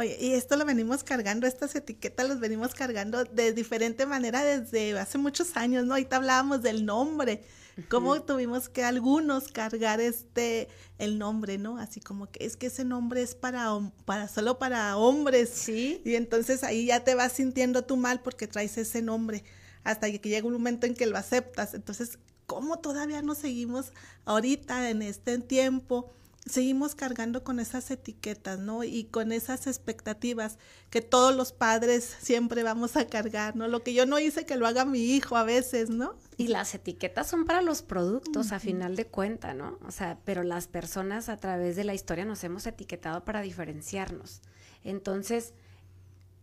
Oye, 0.00 0.16
y 0.20 0.34
esto 0.34 0.54
lo 0.56 0.64
venimos 0.64 1.02
cargando, 1.02 1.48
estas 1.48 1.74
etiquetas 1.74 2.28
los 2.28 2.38
venimos 2.38 2.72
cargando 2.72 3.24
de 3.24 3.52
diferente 3.52 4.06
manera 4.06 4.44
desde 4.44 4.96
hace 4.96 5.18
muchos 5.18 5.56
años, 5.56 5.86
¿no? 5.86 5.94
Ahorita 5.94 6.16
hablábamos 6.16 6.62
del 6.62 6.86
nombre, 6.86 7.42
cómo 7.88 8.22
tuvimos 8.22 8.68
que 8.68 8.84
algunos 8.84 9.48
cargar 9.48 10.00
este, 10.00 10.68
el 10.98 11.18
nombre, 11.18 11.58
¿no? 11.58 11.78
Así 11.78 11.98
como 11.98 12.30
que 12.30 12.46
es 12.46 12.56
que 12.56 12.66
ese 12.68 12.84
nombre 12.84 13.22
es 13.22 13.34
para, 13.34 13.72
para 14.04 14.28
solo 14.28 14.60
para 14.60 14.96
hombres. 14.96 15.50
Sí. 15.50 16.00
Y 16.04 16.14
entonces 16.14 16.62
ahí 16.62 16.86
ya 16.86 17.02
te 17.02 17.16
vas 17.16 17.32
sintiendo 17.32 17.82
tú 17.82 17.96
mal 17.96 18.20
porque 18.20 18.46
traes 18.46 18.78
ese 18.78 19.02
nombre 19.02 19.42
hasta 19.82 20.08
que 20.12 20.28
llega 20.28 20.46
un 20.46 20.52
momento 20.52 20.86
en 20.86 20.94
que 20.94 21.06
lo 21.06 21.18
aceptas. 21.18 21.74
Entonces, 21.74 22.20
¿cómo 22.46 22.78
todavía 22.78 23.20
nos 23.22 23.38
seguimos 23.38 23.92
ahorita 24.26 24.90
en 24.90 25.02
este 25.02 25.38
tiempo? 25.38 26.12
Seguimos 26.46 26.94
cargando 26.94 27.44
con 27.44 27.60
esas 27.60 27.90
etiquetas, 27.90 28.58
¿no? 28.58 28.84
Y 28.84 29.04
con 29.04 29.32
esas 29.32 29.66
expectativas 29.66 30.58
que 30.90 31.02
todos 31.02 31.34
los 31.34 31.52
padres 31.52 32.04
siempre 32.20 32.62
vamos 32.62 32.96
a 32.96 33.06
cargar, 33.06 33.56
¿no? 33.56 33.68
Lo 33.68 33.82
que 33.82 33.94
yo 33.94 34.06
no 34.06 34.18
hice 34.18 34.46
que 34.46 34.56
lo 34.56 34.66
haga 34.66 34.84
mi 34.84 35.00
hijo 35.00 35.36
a 35.36 35.44
veces, 35.44 35.90
¿no? 35.90 36.14
Y 36.36 36.48
las 36.48 36.74
etiquetas 36.74 37.26
son 37.26 37.44
para 37.44 37.62
los 37.62 37.82
productos, 37.82 38.52
a 38.52 38.60
final 38.60 38.96
de 38.96 39.06
cuenta, 39.06 39.54
¿no? 39.54 39.78
O 39.86 39.90
sea, 39.90 40.18
pero 40.24 40.42
las 40.42 40.68
personas 40.68 41.28
a 41.28 41.36
través 41.36 41.76
de 41.76 41.84
la 41.84 41.94
historia 41.94 42.24
nos 42.24 42.42
hemos 42.44 42.66
etiquetado 42.66 43.24
para 43.24 43.42
diferenciarnos. 43.42 44.40
Entonces, 44.84 45.54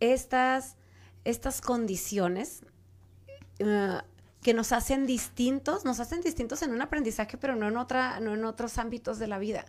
estas, 0.00 0.76
estas 1.24 1.60
condiciones 1.60 2.62
uh, 3.60 3.98
que 4.42 4.54
nos 4.54 4.72
hacen 4.72 5.06
distintos, 5.06 5.84
nos 5.84 5.98
hacen 5.98 6.20
distintos 6.20 6.62
en 6.62 6.72
un 6.72 6.82
aprendizaje, 6.82 7.36
pero 7.36 7.56
no 7.56 7.66
en, 7.66 7.76
otra, 7.76 8.20
no 8.20 8.34
en 8.34 8.44
otros 8.44 8.78
ámbitos 8.78 9.18
de 9.18 9.26
la 9.26 9.38
vida. 9.38 9.64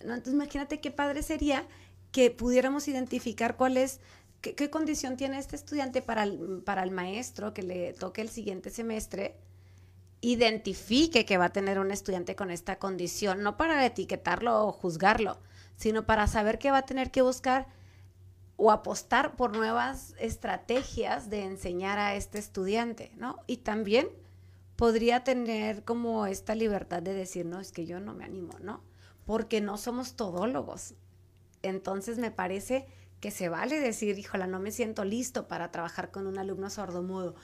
Entonces 0.00 0.34
imagínate 0.34 0.80
qué 0.80 0.90
padre 0.90 1.22
sería 1.22 1.66
que 2.12 2.30
pudiéramos 2.30 2.88
identificar 2.88 3.56
cuál 3.56 3.76
es, 3.76 4.00
qué, 4.40 4.70
condición 4.70 5.16
tiene 5.16 5.38
este 5.38 5.56
estudiante 5.56 6.02
para 6.02 6.22
el, 6.22 6.62
para 6.64 6.82
el 6.82 6.90
maestro 6.90 7.52
que 7.52 7.62
le 7.62 7.92
toque 7.92 8.22
el 8.22 8.28
siguiente 8.28 8.70
semestre, 8.70 9.36
identifique 10.20 11.24
que 11.24 11.38
va 11.38 11.46
a 11.46 11.52
tener 11.52 11.78
un 11.78 11.90
estudiante 11.90 12.34
con 12.36 12.50
esta 12.50 12.78
condición, 12.78 13.42
no 13.42 13.56
para 13.56 13.84
etiquetarlo 13.84 14.66
o 14.66 14.72
juzgarlo, 14.72 15.38
sino 15.76 16.06
para 16.06 16.26
saber 16.26 16.58
que 16.58 16.70
va 16.70 16.78
a 16.78 16.86
tener 16.86 17.10
que 17.10 17.22
buscar 17.22 17.66
o 18.56 18.70
apostar 18.70 19.36
por 19.36 19.54
nuevas 19.54 20.14
estrategias 20.18 21.28
de 21.28 21.44
enseñar 21.44 21.98
a 21.98 22.14
este 22.14 22.38
estudiante, 22.38 23.12
¿no? 23.16 23.36
Y 23.46 23.58
también 23.58 24.08
podría 24.76 25.24
tener 25.24 25.84
como 25.84 26.26
esta 26.26 26.54
libertad 26.54 27.02
de 27.02 27.12
decir, 27.12 27.44
no, 27.44 27.60
es 27.60 27.72
que 27.72 27.86
yo 27.86 28.00
no 28.00 28.14
me 28.14 28.24
animo, 28.24 28.58
¿no? 28.60 28.80
Porque 29.26 29.60
no 29.60 29.76
somos 29.76 30.14
todólogos. 30.16 30.94
Entonces 31.62 32.18
me 32.18 32.30
parece 32.30 32.86
que 33.20 33.30
se 33.30 33.48
vale 33.48 33.80
decir, 33.80 34.18
híjola, 34.18 34.46
no 34.46 34.60
me 34.60 34.70
siento 34.70 35.04
listo 35.04 35.48
para 35.48 35.70
trabajar 35.70 36.10
con 36.10 36.26
un 36.26 36.38
alumno 36.38 36.70
sordomudo. 36.70 37.34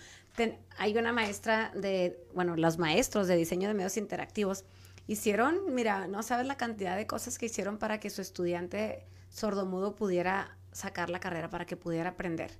hay 0.78 0.96
una 0.96 1.12
maestra 1.12 1.72
de, 1.74 2.24
bueno, 2.34 2.56
los 2.56 2.78
maestros 2.78 3.26
de 3.26 3.36
diseño 3.36 3.68
de 3.68 3.74
medios 3.74 3.96
interactivos 3.96 4.64
hicieron, 5.06 5.74
mira, 5.74 6.06
no 6.06 6.22
sabes 6.22 6.46
la 6.46 6.56
cantidad 6.56 6.96
de 6.96 7.06
cosas 7.06 7.38
que 7.38 7.46
hicieron 7.46 7.78
para 7.78 8.00
que 8.00 8.10
su 8.10 8.22
estudiante 8.22 9.04
sordomudo 9.28 9.96
pudiera 9.96 10.56
sacar 10.72 11.10
la 11.10 11.20
carrera, 11.20 11.50
para 11.50 11.66
que 11.66 11.76
pudiera 11.76 12.10
aprender 12.10 12.56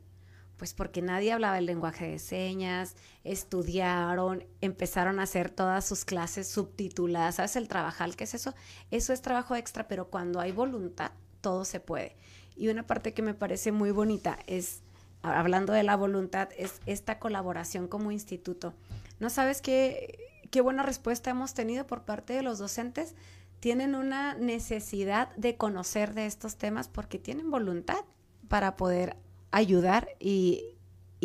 pues 0.62 0.74
porque 0.74 1.02
nadie 1.02 1.32
hablaba 1.32 1.58
el 1.58 1.66
lenguaje 1.66 2.06
de 2.06 2.20
señas, 2.20 2.94
estudiaron, 3.24 4.44
empezaron 4.60 5.18
a 5.18 5.24
hacer 5.24 5.50
todas 5.50 5.84
sus 5.84 6.04
clases 6.04 6.46
subtituladas, 6.46 7.34
¿sabes 7.34 7.56
el 7.56 7.66
trabajar 7.66 8.14
qué 8.14 8.22
es 8.22 8.34
eso? 8.34 8.54
Eso 8.92 9.12
es 9.12 9.22
trabajo 9.22 9.56
extra, 9.56 9.88
pero 9.88 10.06
cuando 10.06 10.38
hay 10.38 10.52
voluntad, 10.52 11.10
todo 11.40 11.64
se 11.64 11.80
puede. 11.80 12.14
Y 12.54 12.68
una 12.68 12.86
parte 12.86 13.12
que 13.12 13.22
me 13.22 13.34
parece 13.34 13.72
muy 13.72 13.90
bonita 13.90 14.38
es, 14.46 14.82
hablando 15.22 15.72
de 15.72 15.82
la 15.82 15.96
voluntad, 15.96 16.48
es 16.56 16.80
esta 16.86 17.18
colaboración 17.18 17.88
como 17.88 18.12
instituto. 18.12 18.72
¿No 19.18 19.30
sabes 19.30 19.62
qué, 19.62 20.16
qué 20.52 20.60
buena 20.60 20.84
respuesta 20.84 21.30
hemos 21.30 21.54
tenido 21.54 21.88
por 21.88 22.04
parte 22.04 22.34
de 22.34 22.42
los 22.42 22.60
docentes? 22.60 23.16
Tienen 23.58 23.96
una 23.96 24.34
necesidad 24.34 25.34
de 25.34 25.56
conocer 25.56 26.14
de 26.14 26.26
estos 26.26 26.54
temas 26.54 26.86
porque 26.86 27.18
tienen 27.18 27.50
voluntad 27.50 28.04
para 28.46 28.76
poder 28.76 29.16
ayudar 29.52 30.08
y, 30.18 30.78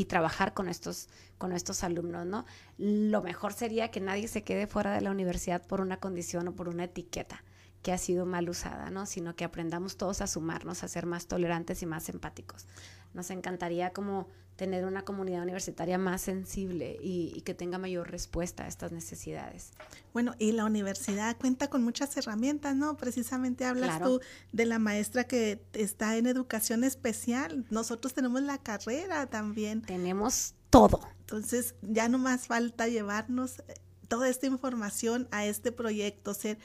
trabajar 0.08 0.54
con 0.54 0.70
estos, 0.70 1.10
con 1.40 1.52
estos 1.52 1.84
alumnos, 1.84 2.26
¿no? 2.28 2.46
Lo 2.78 3.24
mejor 3.24 3.54
sería 3.54 3.90
que 3.90 4.00
nadie 4.00 4.28
se 4.28 4.44
quede 4.44 4.68
fuera 4.68 4.94
de 4.94 5.02
la 5.02 5.10
universidad 5.10 5.66
por 5.66 5.82
una 5.82 6.00
condición 6.00 6.48
o 6.48 6.56
por 6.56 6.70
una 6.70 6.84
etiqueta 6.84 7.44
que 7.82 7.92
ha 7.92 7.98
sido 7.98 8.28
mal 8.28 8.48
usada, 8.48 8.92
¿no? 8.92 9.08
Sino 9.08 9.36
que 9.36 9.44
aprendamos 9.44 9.98
todos 9.98 10.22
a 10.22 10.28
sumarnos, 10.28 10.84
a 10.84 10.88
ser 10.88 11.08
más 11.08 11.26
tolerantes 11.26 11.82
y 11.82 11.88
más 11.88 12.10
empáticos. 12.10 12.68
Nos 13.16 13.32
encantaría 13.32 13.92
como 13.92 14.28
tener 14.58 14.86
una 14.86 15.04
comunidad 15.04 15.44
universitaria 15.44 15.98
más 15.98 16.22
sensible 16.24 16.98
y, 17.02 17.42
que 17.42 17.54
tenga 17.54 17.78
mayor 17.78 18.10
respuesta 18.10 18.66
a 18.66 18.68
estas 18.68 18.92
necesidades. 18.92 19.72
Bueno, 20.14 20.34
y 20.40 20.52
la 20.52 20.66
universidad 20.66 21.38
cuenta 21.38 21.70
con 21.70 21.84
muchas 21.84 22.18
herramientas, 22.18 22.76
¿no? 22.76 22.98
Precisamente 22.98 23.64
hablas 23.64 24.02
tú 24.02 24.20
de 24.52 24.66
la 24.66 24.80
maestra 24.80 25.26
que 25.26 25.64
está 25.74 26.18
en 26.18 26.26
educación 26.26 26.84
especial. 26.84 27.66
Nosotros 27.70 28.14
tenemos 28.14 28.42
la 28.42 28.58
carrera 28.58 29.28
también. 29.28 29.84
Tenemos 29.84 30.56
todo. 30.72 31.02
Entonces, 31.20 31.76
ya 31.84 32.10
no 32.10 32.18
más 32.18 32.48
falta 32.48 32.88
llevarnos 32.88 33.60
eh, 33.60 33.76
toda 34.08 34.28
esta 34.28 34.48
información 34.48 35.28
a 35.32 35.46
este 35.46 35.72
proyecto, 35.72 36.34
ser 36.34 36.58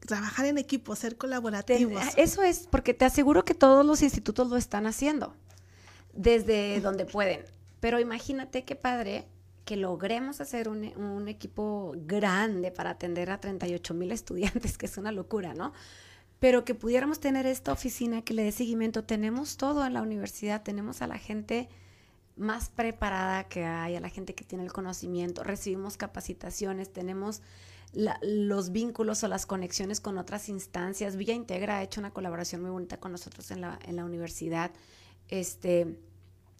trabajar 0.00 0.46
en 0.46 0.58
equipo, 0.58 0.96
ser 0.96 1.16
colaborativos. 1.16 2.02
Eso 2.16 2.42
es, 2.42 2.66
porque 2.70 2.94
te 2.94 3.04
aseguro 3.04 3.44
que 3.44 3.54
todos 3.54 3.86
los 3.86 4.02
institutos 4.02 4.48
lo 4.48 4.56
están 4.56 4.86
haciendo 4.86 5.34
desde 6.18 6.80
donde 6.80 7.06
pueden. 7.06 7.44
Pero 7.78 8.00
imagínate 8.00 8.64
qué 8.64 8.74
padre 8.74 9.24
que 9.64 9.76
logremos 9.76 10.40
hacer 10.40 10.68
un, 10.68 11.28
equipo 11.28 11.94
grande 11.96 12.72
para 12.72 12.90
atender 12.90 13.30
a 13.30 13.40
38 13.40 13.94
mil 13.94 14.10
estudiantes, 14.20 14.76
que 14.76 14.86
es 14.86 14.98
una 14.98 15.12
locura, 15.12 15.54
¿no? 15.54 15.72
Pero 16.40 16.64
que 16.64 16.74
pudiéramos 16.74 17.20
tener 17.20 17.46
esta 17.46 17.72
oficina 17.72 18.22
que 18.22 18.34
le 18.34 18.42
dé 18.42 18.52
seguimiento. 18.52 19.04
Tenemos 19.04 19.56
todo 19.56 19.86
en 19.86 19.94
la 19.94 20.02
universidad, 20.02 20.62
tenemos 20.62 21.02
a 21.02 21.06
la 21.06 21.18
gente 21.18 21.68
más 22.36 22.68
preparada 22.68 23.44
que 23.44 23.64
hay, 23.64 23.94
a 23.96 24.00
la 24.00 24.08
gente 24.08 24.34
que 24.34 24.44
tiene 24.44 24.64
el 24.64 24.72
conocimiento, 24.72 25.42
recibimos 25.42 25.96
capacitaciones, 25.96 26.92
tenemos 26.92 27.42
los 28.22 28.70
vínculos 28.70 29.24
o 29.24 29.28
las 29.28 29.46
conexiones 29.46 30.00
con 30.00 30.18
otras 30.18 30.48
instancias. 30.48 31.16
Villa 31.16 31.34
Integra 31.34 31.78
ha 31.78 31.82
hecho 31.82 32.00
una 32.00 32.12
colaboración 32.12 32.62
muy 32.62 32.70
bonita 32.70 32.98
con 32.98 33.12
nosotros 33.12 33.50
en 33.50 33.60
la, 33.60 33.78
en 33.84 33.96
la 33.96 34.04
universidad. 34.04 34.70
Este, 35.28 35.98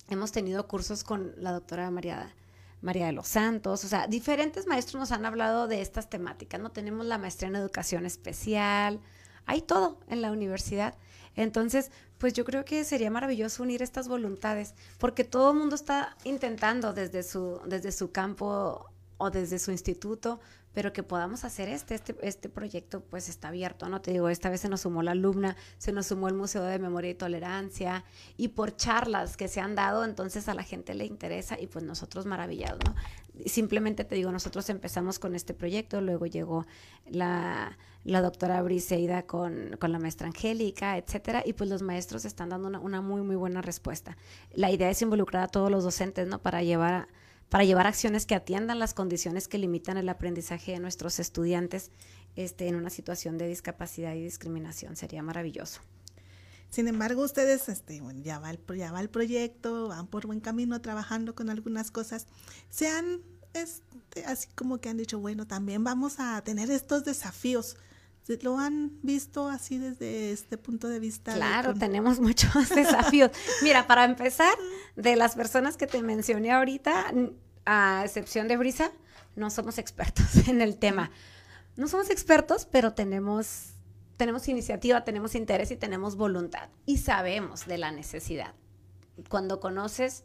hemos 0.09 0.33
tenido 0.33 0.67
cursos 0.67 1.05
con 1.05 1.35
la 1.37 1.53
doctora 1.53 1.91
María, 1.91 2.35
María 2.81 3.07
de 3.07 3.13
los 3.13 3.29
Santos, 3.29 3.85
o 3.85 3.89
sea, 3.89 4.07
diferentes 4.07 4.67
maestros 4.67 5.01
nos 5.01 5.13
han 5.13 5.27
hablado 5.27 5.69
de 5.69 5.81
estas 5.81 6.09
temáticas, 6.09 6.61
¿no? 6.61 6.71
Tenemos 6.71 7.07
la 7.07 7.19
maestría 7.19 7.49
en 7.49 7.57
educación 7.57 8.07
especial, 8.07 9.01
hay 9.47 9.63
todo 9.63 9.99
en 10.09 10.23
la 10.23 10.31
universidad. 10.31 10.95
Entonces, 11.35 11.91
pues 12.19 12.35
yo 12.35 12.45
creo 12.45 12.65
que 12.65 12.85
sería 12.85 13.11
maravilloso 13.11 13.63
unir 13.63 13.83
estas 13.83 14.09
voluntades, 14.09 14.75
porque 14.99 15.25
todo 15.25 15.53
el 15.53 15.59
mundo 15.59 15.75
está 15.75 16.17
intentando 16.25 16.93
desde 16.93 17.23
su, 17.23 17.61
desde 17.67 17.93
su 17.93 18.11
campo 18.11 18.91
o 19.19 19.31
desde 19.31 19.59
su 19.59 19.71
instituto, 19.71 20.41
pero 20.79 20.93
que 20.93 21.03
podamos 21.03 21.43
hacer 21.43 21.69
este, 21.69 21.97
este, 21.97 22.15
este 22.23 22.49
proyecto 22.49 23.01
pues 23.01 23.29
está 23.29 23.49
abierto, 23.49 23.89
¿no? 23.89 24.01
Te 24.01 24.13
digo, 24.13 24.29
esta 24.29 24.49
vez 24.49 24.61
se 24.61 24.69
nos 24.69 24.83
sumó 24.83 25.03
la 25.03 25.11
alumna, 25.11 25.57
se 25.77 25.91
nos 25.91 26.07
sumó 26.07 26.29
el 26.29 26.35
Museo 26.35 26.63
de 26.63 26.79
Memoria 26.79 27.11
y 27.11 27.15
Tolerancia 27.17 28.05
y 28.37 28.47
por 28.47 28.77
charlas 28.77 29.37
que 29.37 29.49
se 29.49 29.61
han 29.61 29.75
dado, 29.75 30.05
entonces 30.05 30.49
a 30.49 30.55
la 30.55 30.63
gente 30.63 30.95
le 30.95 31.05
interesa 31.05 31.61
y 31.61 31.67
pues 31.67 31.85
nosotros 31.85 32.27
maravillados, 32.27 32.79
¿no? 32.87 32.95
Simplemente 33.47 34.05
te 34.05 34.15
digo, 34.15 34.31
nosotros 34.31 34.71
empezamos 34.71 35.19
con 35.19 35.35
este 35.35 35.53
proyecto, 35.53 36.01
luego 36.01 36.27
llegó 36.27 36.65
la, 37.11 37.77
la 38.05 38.23
doctora 38.23 38.63
Briseida 38.63 39.25
con, 39.25 39.77
con, 39.81 39.91
la 39.91 39.99
maestra 39.99 40.29
Angélica, 40.29 40.97
etcétera, 40.97 41.43
y 41.45 41.55
pues 41.55 41.69
los 41.69 41.83
maestros 41.83 42.25
están 42.25 42.51
dando 42.51 42.69
una, 42.69 42.79
una 42.79 43.01
muy, 43.01 43.23
muy 43.23 43.35
buena 43.35 43.63
respuesta. 43.63 44.17
La 44.53 44.71
idea 44.71 44.91
es 44.91 45.03
involucrar 45.03 45.43
a 45.43 45.49
todos 45.49 45.73
los 45.73 45.83
docentes, 45.83 46.29
¿no? 46.29 46.39
Para 46.41 46.63
llevar 46.63 47.09
para 47.49 47.65
llevar 47.65 47.87
acciones 47.87 48.27
que 48.27 48.35
atiendan 48.35 48.79
las 48.79 48.95
condiciones 48.95 49.49
que 49.49 49.59
limitan 49.59 49.97
el 49.97 50.09
aprendizaje 50.09 50.73
de 50.73 50.81
nuestros 50.81 51.19
estudiantes 51.19 51.91
este, 52.37 52.69
en 52.69 52.77
una 52.77 52.91
situación 52.91 53.39
de 53.39 53.49
discapacidad 53.49 54.15
y 54.15 54.23
discriminación. 54.23 54.97
Sería 54.97 55.23
maravilloso. 55.23 55.81
Sin 56.71 56.87
embargo, 56.87 57.23
ustedes 57.23 57.69
este, 57.69 58.03
ya, 58.23 58.39
va 58.39 58.51
el, 58.51 58.61
ya 58.77 58.93
va 58.93 59.01
el 59.01 59.09
proyecto, 59.09 59.89
van 59.89 60.07
por 60.07 60.27
buen 60.27 60.41
camino 60.41 60.81
trabajando 60.83 61.35
con 61.35 61.49
algunas 61.49 61.91
cosas. 61.91 62.27
Se 62.69 62.89
han, 62.89 63.23
este, 63.55 64.27
así 64.27 64.49
como 64.55 64.79
que 64.79 64.91
han 64.91 64.99
dicho, 64.99 65.19
bueno, 65.19 65.47
también 65.47 65.83
vamos 65.83 66.17
a 66.19 66.43
tener 66.43 66.71
estos 66.71 67.05
desafíos. 67.05 67.77
¿Lo 68.43 68.59
han 68.59 68.99
visto 69.03 69.49
así 69.49 69.79
desde 69.79 70.33
este 70.33 70.59
punto 70.59 70.89
de 70.89 71.01
vista? 71.01 71.35
Claro, 71.35 71.75
tenemos 71.75 72.21
muchos 72.21 72.69
desafíos. 72.69 73.31
Mira, 73.63 73.87
para 73.87 74.05
empezar, 74.05 74.55
de 74.97 75.17
las 75.17 75.35
personas 75.35 75.77
que 75.77 75.87
te 75.87 76.03
mencioné 76.03 76.53
ahorita, 76.53 77.13
a 77.65 78.03
excepción 78.05 78.49
de 78.49 78.57
Brisa, 78.57 78.93
no 79.37 79.51
somos 79.51 79.79
expertos 79.79 80.27
en 80.49 80.61
el 80.61 80.77
tema. 80.77 81.11
No 81.77 81.89
somos 81.89 82.11
expertos, 82.11 82.67
pero 82.71 82.93
tenemos 82.93 83.75
tenemos 84.19 84.49
iniciativa, 84.49 85.05
tenemos 85.05 85.37
interés 85.37 85.71
y 85.71 85.77
tenemos 85.77 86.17
voluntad 86.17 86.71
y 86.85 86.99
sabemos 86.99 87.67
de 87.67 87.79
la 87.79 87.93
necesidad. 87.93 88.53
Cuando 89.29 89.61
conoces 89.61 90.25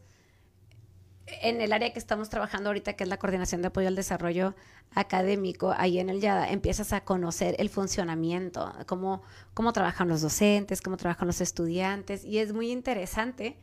en 1.26 1.62
el 1.62 1.72
área 1.72 1.94
que 1.94 2.00
estamos 2.00 2.30
trabajando 2.30 2.70
ahorita, 2.70 2.94
que 2.94 3.04
es 3.04 3.10
la 3.10 3.18
coordinación 3.18 3.62
de 3.62 3.68
apoyo 3.68 3.88
al 3.88 3.96
desarrollo 3.96 4.56
académico, 4.94 5.74
ahí 5.78 6.00
en 6.00 6.10
el 6.10 6.20
YADA, 6.20 6.50
empiezas 6.52 6.94
a 6.94 7.02
conocer 7.02 7.56
el 7.60 7.70
funcionamiento, 7.70 8.74
cómo, 8.86 9.24
cómo 9.54 9.74
trabajan 9.74 10.08
los 10.10 10.22
docentes, 10.22 10.82
cómo 10.82 10.98
trabajan 10.98 11.28
los 11.28 11.42
estudiantes, 11.42 12.26
y 12.26 12.40
es 12.40 12.54
muy 12.54 12.72
interesante 12.72 13.58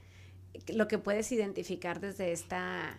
lo 0.68 0.88
que 0.88 0.98
puedes 0.98 1.30
identificar 1.32 2.00
desde 2.00 2.32
esta, 2.32 2.98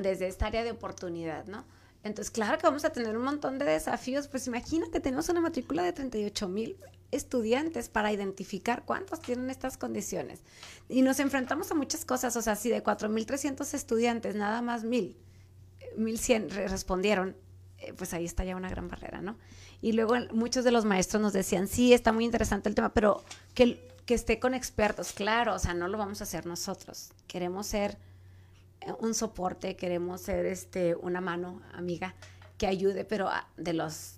desde 0.00 0.26
esta 0.26 0.46
área 0.46 0.64
de 0.64 0.70
oportunidad, 0.70 1.46
¿no? 1.46 1.64
Entonces, 2.04 2.32
claro 2.32 2.58
que 2.58 2.66
vamos 2.66 2.84
a 2.84 2.90
tener 2.90 3.16
un 3.16 3.22
montón 3.22 3.58
de 3.58 3.64
desafíos. 3.64 4.26
Pues 4.26 4.48
imagínate, 4.48 4.98
tenemos 4.98 5.28
una 5.28 5.40
matrícula 5.40 5.84
de 5.84 5.92
38 5.92 6.48
mil 6.48 6.76
estudiantes 7.12 7.88
para 7.88 8.12
identificar 8.12 8.84
cuántos 8.84 9.20
tienen 9.20 9.50
estas 9.50 9.76
condiciones. 9.76 10.40
Y 10.88 11.02
nos 11.02 11.20
enfrentamos 11.20 11.70
a 11.70 11.74
muchas 11.74 12.04
cosas. 12.04 12.34
O 12.36 12.42
sea, 12.42 12.56
si 12.56 12.70
de 12.70 12.82
4.300 12.82 13.74
estudiantes, 13.74 14.34
nada 14.34 14.62
más 14.62 14.82
mil, 14.82 15.16
1.100 15.96 16.48
respondieron, 16.68 17.36
eh, 17.78 17.92
pues 17.92 18.14
ahí 18.14 18.24
está 18.24 18.44
ya 18.44 18.56
una 18.56 18.70
gran 18.70 18.88
barrera, 18.88 19.20
¿no? 19.20 19.36
Y 19.80 19.92
luego 19.92 20.14
muchos 20.32 20.64
de 20.64 20.72
los 20.72 20.84
maestros 20.84 21.22
nos 21.22 21.32
decían, 21.32 21.68
sí, 21.68 21.92
está 21.92 22.12
muy 22.12 22.24
interesante 22.24 22.68
el 22.68 22.74
tema, 22.74 22.94
pero 22.94 23.22
que, 23.54 23.88
que 24.06 24.14
esté 24.14 24.40
con 24.40 24.54
expertos. 24.54 25.12
Claro, 25.12 25.54
o 25.54 25.58
sea, 25.58 25.74
no 25.74 25.88
lo 25.88 25.98
vamos 25.98 26.20
a 26.20 26.24
hacer 26.24 26.46
nosotros. 26.46 27.10
Queremos 27.26 27.66
ser 27.66 27.98
un 29.00 29.14
soporte, 29.14 29.76
queremos 29.76 30.22
ser 30.22 30.46
este, 30.46 30.94
una 30.94 31.20
mano 31.20 31.60
amiga 31.72 32.14
que 32.58 32.66
ayude, 32.66 33.04
pero 33.04 33.28
de 33.56 33.72
los 33.72 34.16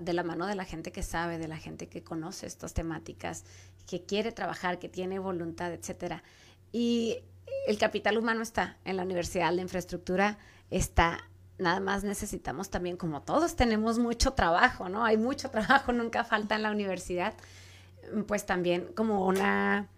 de 0.00 0.12
la 0.12 0.22
mano 0.22 0.46
de 0.46 0.54
la 0.54 0.64
gente 0.64 0.92
que 0.92 1.02
sabe, 1.02 1.38
de 1.38 1.48
la 1.48 1.56
gente 1.56 1.88
que 1.88 2.02
conoce 2.02 2.46
estas 2.46 2.74
temáticas, 2.74 3.44
que 3.86 4.04
quiere 4.04 4.32
trabajar, 4.32 4.78
que 4.78 4.88
tiene 4.88 5.18
voluntad, 5.18 5.72
etcétera. 5.72 6.22
Y 6.72 7.18
el 7.66 7.78
capital 7.78 8.18
humano 8.18 8.42
está 8.42 8.76
en 8.84 8.96
la 8.96 9.02
universidad, 9.02 9.52
la 9.52 9.62
infraestructura 9.62 10.38
está. 10.70 11.28
Nada 11.58 11.80
más 11.80 12.04
necesitamos 12.04 12.70
también, 12.70 12.96
como 12.96 13.22
todos 13.22 13.56
tenemos 13.56 13.98
mucho 13.98 14.32
trabajo, 14.32 14.88
¿no? 14.88 15.04
Hay 15.04 15.16
mucho 15.16 15.50
trabajo, 15.56 15.92
nunca 15.92 16.24
falta 16.24 16.54
en 16.54 16.62
la 16.62 16.70
universidad, 16.70 17.34
pues 18.26 18.46
también 18.46 18.92
como 18.94 19.26
una, 19.26 19.88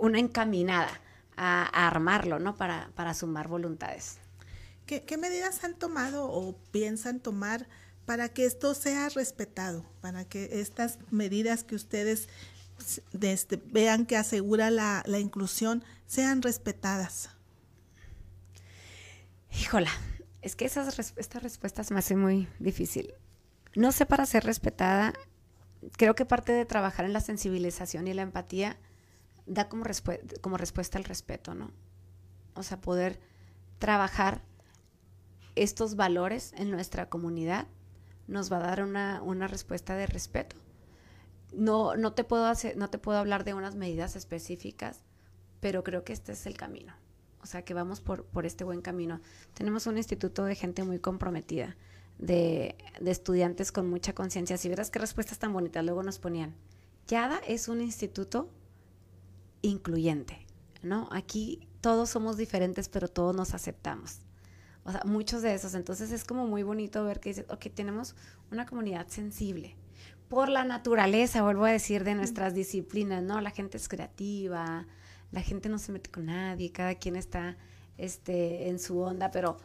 una 0.00 0.18
encaminada 0.18 1.00
a, 1.36 1.86
armarlo, 1.86 2.38
¿no? 2.38 2.54
Para, 2.56 2.90
para 2.94 3.14
sumar 3.14 3.48
voluntades. 3.48 4.18
¿Qué, 4.86 5.16
medidas 5.16 5.64
han 5.64 5.74
tomado 5.74 6.26
o 6.30 6.54
piensan 6.70 7.20
tomar 7.20 7.66
para 8.06 8.28
que 8.28 8.44
esto 8.46 8.74
sea 8.74 9.08
respetado, 9.08 9.84
para 10.00 10.24
que 10.24 10.60
estas 10.60 10.98
medidas 11.10 11.64
que 11.64 11.74
ustedes 11.74 12.28
este, 13.20 13.56
vean 13.66 14.06
que 14.06 14.16
asegura 14.16 14.70
la, 14.70 15.04
inclusión 15.18 15.84
sean 16.06 16.42
respetadas? 16.42 17.30
Híjola, 19.50 19.90
es 20.40 20.56
que 20.56 20.64
esas, 20.64 21.14
estas 21.16 21.42
respuestas 21.42 21.90
me 21.90 21.98
hacen 21.98 22.18
muy 22.18 22.48
difícil. 22.58 23.14
No 23.76 23.92
sé 23.92 24.06
para 24.06 24.26
ser 24.26 24.44
respetada, 24.44 25.12
creo 25.96 26.14
que 26.14 26.26
parte 26.26 26.52
de 26.52 26.64
trabajar 26.64 27.04
en 27.04 27.12
la 27.12 27.20
sensibilización 27.20 28.08
y 28.08 28.14
la 28.14 28.22
empatía 28.22 28.78
da 29.46 29.68
como, 29.68 29.84
como 30.40 30.56
respuesta 30.56 30.98
el 30.98 31.04
respeto, 31.04 31.54
¿no? 31.54 31.70
O 32.54 32.62
sea, 32.62 32.80
poder 32.80 33.20
trabajar 33.78 34.42
estos 35.54 35.96
valores 35.96 36.52
en 36.56 36.70
nuestra 36.70 37.08
comunidad 37.08 37.66
nos 38.32 38.50
va 38.50 38.56
a 38.56 38.66
dar 38.66 38.82
una, 38.82 39.22
una 39.22 39.46
respuesta 39.46 39.94
de 39.94 40.06
respeto. 40.06 40.56
No, 41.52 41.96
no, 41.96 42.14
te 42.14 42.24
puedo 42.24 42.46
hacer, 42.46 42.76
no 42.76 42.88
te 42.88 42.98
puedo 42.98 43.18
hablar 43.18 43.44
de 43.44 43.54
unas 43.54 43.74
medidas 43.74 44.16
específicas, 44.16 45.00
pero 45.60 45.84
creo 45.84 46.02
que 46.02 46.12
este 46.12 46.32
es 46.32 46.46
el 46.46 46.56
camino. 46.56 46.94
O 47.42 47.46
sea, 47.46 47.62
que 47.62 47.74
vamos 47.74 48.00
por, 48.00 48.24
por 48.24 48.46
este 48.46 48.64
buen 48.64 48.80
camino. 48.80 49.20
Tenemos 49.54 49.86
un 49.86 49.98
instituto 49.98 50.44
de 50.44 50.54
gente 50.54 50.82
muy 50.82 50.98
comprometida, 50.98 51.76
de, 52.18 52.76
de 53.00 53.10
estudiantes 53.10 53.70
con 53.70 53.88
mucha 53.90 54.14
conciencia. 54.14 54.56
Si 54.56 54.68
vieras 54.68 54.90
qué 54.90 54.98
respuestas 54.98 55.38
tan 55.38 55.52
bonitas 55.52 55.84
luego 55.84 56.02
nos 56.02 56.18
ponían. 56.18 56.54
YADA 57.08 57.38
es 57.46 57.68
un 57.68 57.80
instituto 57.80 58.48
incluyente, 59.60 60.46
¿no? 60.82 61.08
Aquí 61.12 61.68
todos 61.80 62.10
somos 62.10 62.36
diferentes, 62.36 62.88
pero 62.88 63.08
todos 63.08 63.34
nos 63.34 63.54
aceptamos. 63.54 64.20
O 64.84 64.92
sea, 64.92 65.02
muchos 65.04 65.42
de 65.42 65.54
esos. 65.54 65.74
Entonces 65.74 66.10
es 66.12 66.24
como 66.24 66.46
muy 66.46 66.62
bonito 66.62 67.04
ver 67.04 67.20
que 67.20 67.30
dices, 67.30 67.46
ok, 67.48 67.66
tenemos 67.74 68.14
una 68.50 68.66
comunidad 68.66 69.06
sensible. 69.08 69.76
Por 70.28 70.48
la 70.48 70.64
naturaleza, 70.64 71.42
vuelvo 71.42 71.64
a 71.66 71.70
decir, 71.70 72.04
de 72.04 72.14
nuestras 72.14 72.54
disciplinas, 72.54 73.22
¿no? 73.22 73.40
La 73.40 73.50
gente 73.50 73.76
es 73.76 73.88
creativa, 73.88 74.86
la 75.30 75.40
gente 75.42 75.68
no 75.68 75.78
se 75.78 75.92
mete 75.92 76.10
con 76.10 76.26
nadie, 76.26 76.72
cada 76.72 76.94
quien 76.94 77.16
está 77.16 77.56
este, 77.98 78.68
en 78.68 78.78
su 78.78 78.98
onda, 78.98 79.30
pero, 79.30 79.58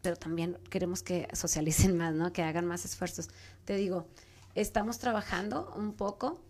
pero 0.00 0.16
también 0.16 0.58
queremos 0.70 1.02
que 1.02 1.28
socialicen 1.32 1.96
más, 1.96 2.14
¿no? 2.14 2.32
Que 2.32 2.42
hagan 2.42 2.66
más 2.66 2.84
esfuerzos. 2.84 3.28
Te 3.64 3.76
digo, 3.76 4.06
estamos 4.54 4.98
trabajando 4.98 5.72
un 5.76 5.94
poco 5.94 6.40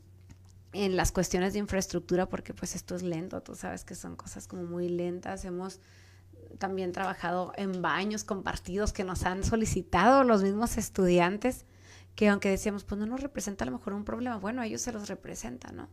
en 0.72 0.96
las 0.96 1.12
cuestiones 1.12 1.52
de 1.52 1.58
infraestructura, 1.58 2.28
porque 2.28 2.54
pues 2.54 2.74
esto 2.74 2.96
es 2.96 3.02
lento, 3.02 3.42
tú 3.42 3.54
sabes 3.54 3.84
que 3.84 3.94
son 3.94 4.16
cosas 4.16 4.46
como 4.46 4.64
muy 4.64 4.88
lentas. 4.88 5.44
Hemos 5.44 5.80
también 6.58 6.92
trabajado 6.92 7.52
en 7.56 7.82
baños 7.82 8.24
compartidos 8.24 8.92
que 8.92 9.04
nos 9.04 9.24
han 9.24 9.44
solicitado 9.44 10.24
los 10.24 10.42
mismos 10.42 10.76
estudiantes, 10.76 11.64
que 12.14 12.28
aunque 12.28 12.50
decíamos, 12.50 12.84
pues 12.84 12.98
no 12.98 13.06
nos 13.06 13.20
representa 13.20 13.64
a 13.64 13.66
lo 13.66 13.72
mejor 13.72 13.94
un 13.94 14.04
problema, 14.04 14.36
bueno, 14.36 14.62
ellos 14.62 14.82
se 14.82 14.92
los 14.92 15.08
representa, 15.08 15.72
¿no? 15.72 15.88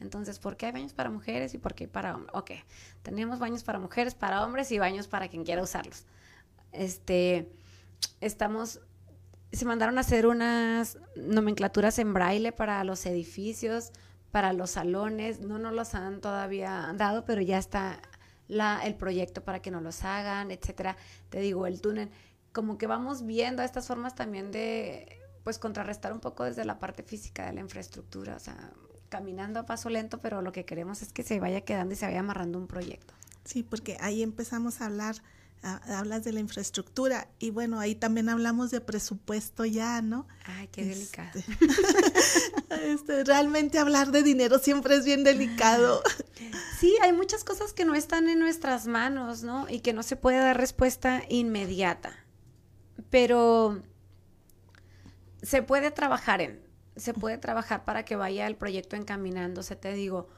Entonces, 0.00 0.38
¿por 0.38 0.56
qué 0.56 0.66
hay 0.66 0.72
baños 0.72 0.92
para 0.92 1.10
mujeres 1.10 1.54
y 1.54 1.58
por 1.58 1.74
qué 1.74 1.84
hay 1.84 1.90
para 1.90 2.14
hombres? 2.14 2.34
Ok, 2.34 2.50
tenemos 3.02 3.38
baños 3.38 3.64
para 3.64 3.78
mujeres, 3.78 4.14
para 4.14 4.44
hombres 4.44 4.70
y 4.70 4.78
baños 4.78 5.08
para 5.08 5.28
quien 5.28 5.44
quiera 5.44 5.62
usarlos. 5.62 6.04
Este, 6.72 7.50
estamos, 8.20 8.80
se 9.52 9.64
mandaron 9.64 9.96
a 9.96 10.02
hacer 10.02 10.26
unas 10.26 10.98
nomenclaturas 11.16 11.98
en 11.98 12.12
braille 12.12 12.52
para 12.52 12.84
los 12.84 13.06
edificios, 13.06 13.92
para 14.30 14.52
los 14.52 14.72
salones, 14.72 15.40
no 15.40 15.58
nos 15.58 15.72
los 15.72 15.94
han 15.94 16.20
todavía 16.20 16.92
dado, 16.96 17.24
pero 17.24 17.40
ya 17.40 17.56
está 17.56 17.98
la, 18.48 18.80
el 18.84 18.94
proyecto 18.94 19.42
para 19.44 19.60
que 19.60 19.70
nos 19.70 19.82
los 19.82 20.04
hagan, 20.04 20.50
etcétera. 20.50 20.96
Te 21.28 21.40
digo, 21.40 21.66
el 21.66 21.80
túnel, 21.80 22.10
como 22.52 22.78
que 22.78 22.86
vamos 22.86 23.24
viendo 23.26 23.62
estas 23.62 23.86
formas 23.86 24.14
también 24.14 24.50
de, 24.50 25.20
pues, 25.44 25.58
contrarrestar 25.58 26.12
un 26.12 26.20
poco 26.20 26.44
desde 26.44 26.64
la 26.64 26.78
parte 26.78 27.02
física 27.02 27.46
de 27.46 27.52
la 27.52 27.60
infraestructura, 27.60 28.36
o 28.36 28.40
sea, 28.40 28.72
caminando 29.08 29.60
a 29.60 29.66
paso 29.66 29.88
lento, 29.88 30.20
pero 30.20 30.42
lo 30.42 30.52
que 30.52 30.64
queremos 30.64 31.02
es 31.02 31.12
que 31.12 31.22
se 31.22 31.38
vaya 31.40 31.60
quedando 31.62 31.94
y 31.94 31.96
se 31.96 32.06
vaya 32.06 32.20
amarrando 32.20 32.58
un 32.58 32.66
proyecto. 32.66 33.14
Sí, 33.44 33.62
porque 33.62 33.96
ahí 34.00 34.22
empezamos 34.22 34.80
a 34.80 34.86
hablar 34.86 35.16
hablas 35.66 36.24
de 36.24 36.32
la 36.32 36.40
infraestructura 36.40 37.28
y 37.38 37.50
bueno, 37.50 37.80
ahí 37.80 37.94
también 37.94 38.28
hablamos 38.28 38.70
de 38.70 38.80
presupuesto 38.80 39.64
ya, 39.64 40.00
¿no? 40.02 40.26
Ay, 40.44 40.68
qué 40.68 40.84
delicado. 40.84 41.30
Este, 41.34 42.92
este, 42.92 43.24
realmente 43.24 43.78
hablar 43.78 44.12
de 44.12 44.22
dinero 44.22 44.58
siempre 44.58 44.96
es 44.96 45.04
bien 45.04 45.24
delicado. 45.24 46.02
Sí, 46.78 46.96
hay 47.02 47.12
muchas 47.12 47.42
cosas 47.42 47.72
que 47.72 47.84
no 47.84 47.94
están 47.94 48.28
en 48.28 48.38
nuestras 48.38 48.86
manos, 48.86 49.42
¿no? 49.42 49.66
Y 49.68 49.80
que 49.80 49.92
no 49.92 50.02
se 50.02 50.16
puede 50.16 50.38
dar 50.38 50.56
respuesta 50.56 51.22
inmediata. 51.28 52.12
Pero 53.10 53.82
se 55.42 55.62
puede 55.62 55.90
trabajar 55.90 56.40
en, 56.40 56.60
se 56.96 57.12
puede 57.12 57.38
trabajar 57.38 57.84
para 57.84 58.04
que 58.04 58.16
vaya 58.16 58.46
el 58.46 58.56
proyecto 58.56 58.96
encaminándose, 58.96 59.76
te 59.76 59.92
digo 59.92 60.28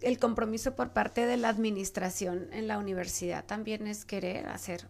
el 0.00 0.18
compromiso 0.18 0.74
por 0.74 0.92
parte 0.92 1.26
de 1.26 1.36
la 1.36 1.48
administración 1.48 2.48
en 2.52 2.68
la 2.68 2.78
universidad 2.78 3.44
también 3.44 3.86
es 3.86 4.04
querer 4.04 4.48
hacer, 4.48 4.88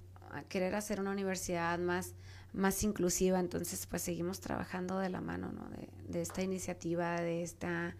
querer 0.49 0.75
hacer 0.75 1.01
una 1.01 1.13
universidad 1.13 1.79
más, 1.79 2.15
más 2.53 2.83
inclusiva. 2.83 3.41
Entonces, 3.41 3.87
pues 3.87 4.03
seguimos 4.03 4.41
trabajando 4.41 4.99
de 4.99 5.09
la 5.09 5.21
mano 5.21 5.51
¿no? 5.53 5.67
de, 6.09 6.21
esta 6.21 6.43
iniciativa, 6.43 7.21
de 7.21 7.43
esta, 7.43 7.97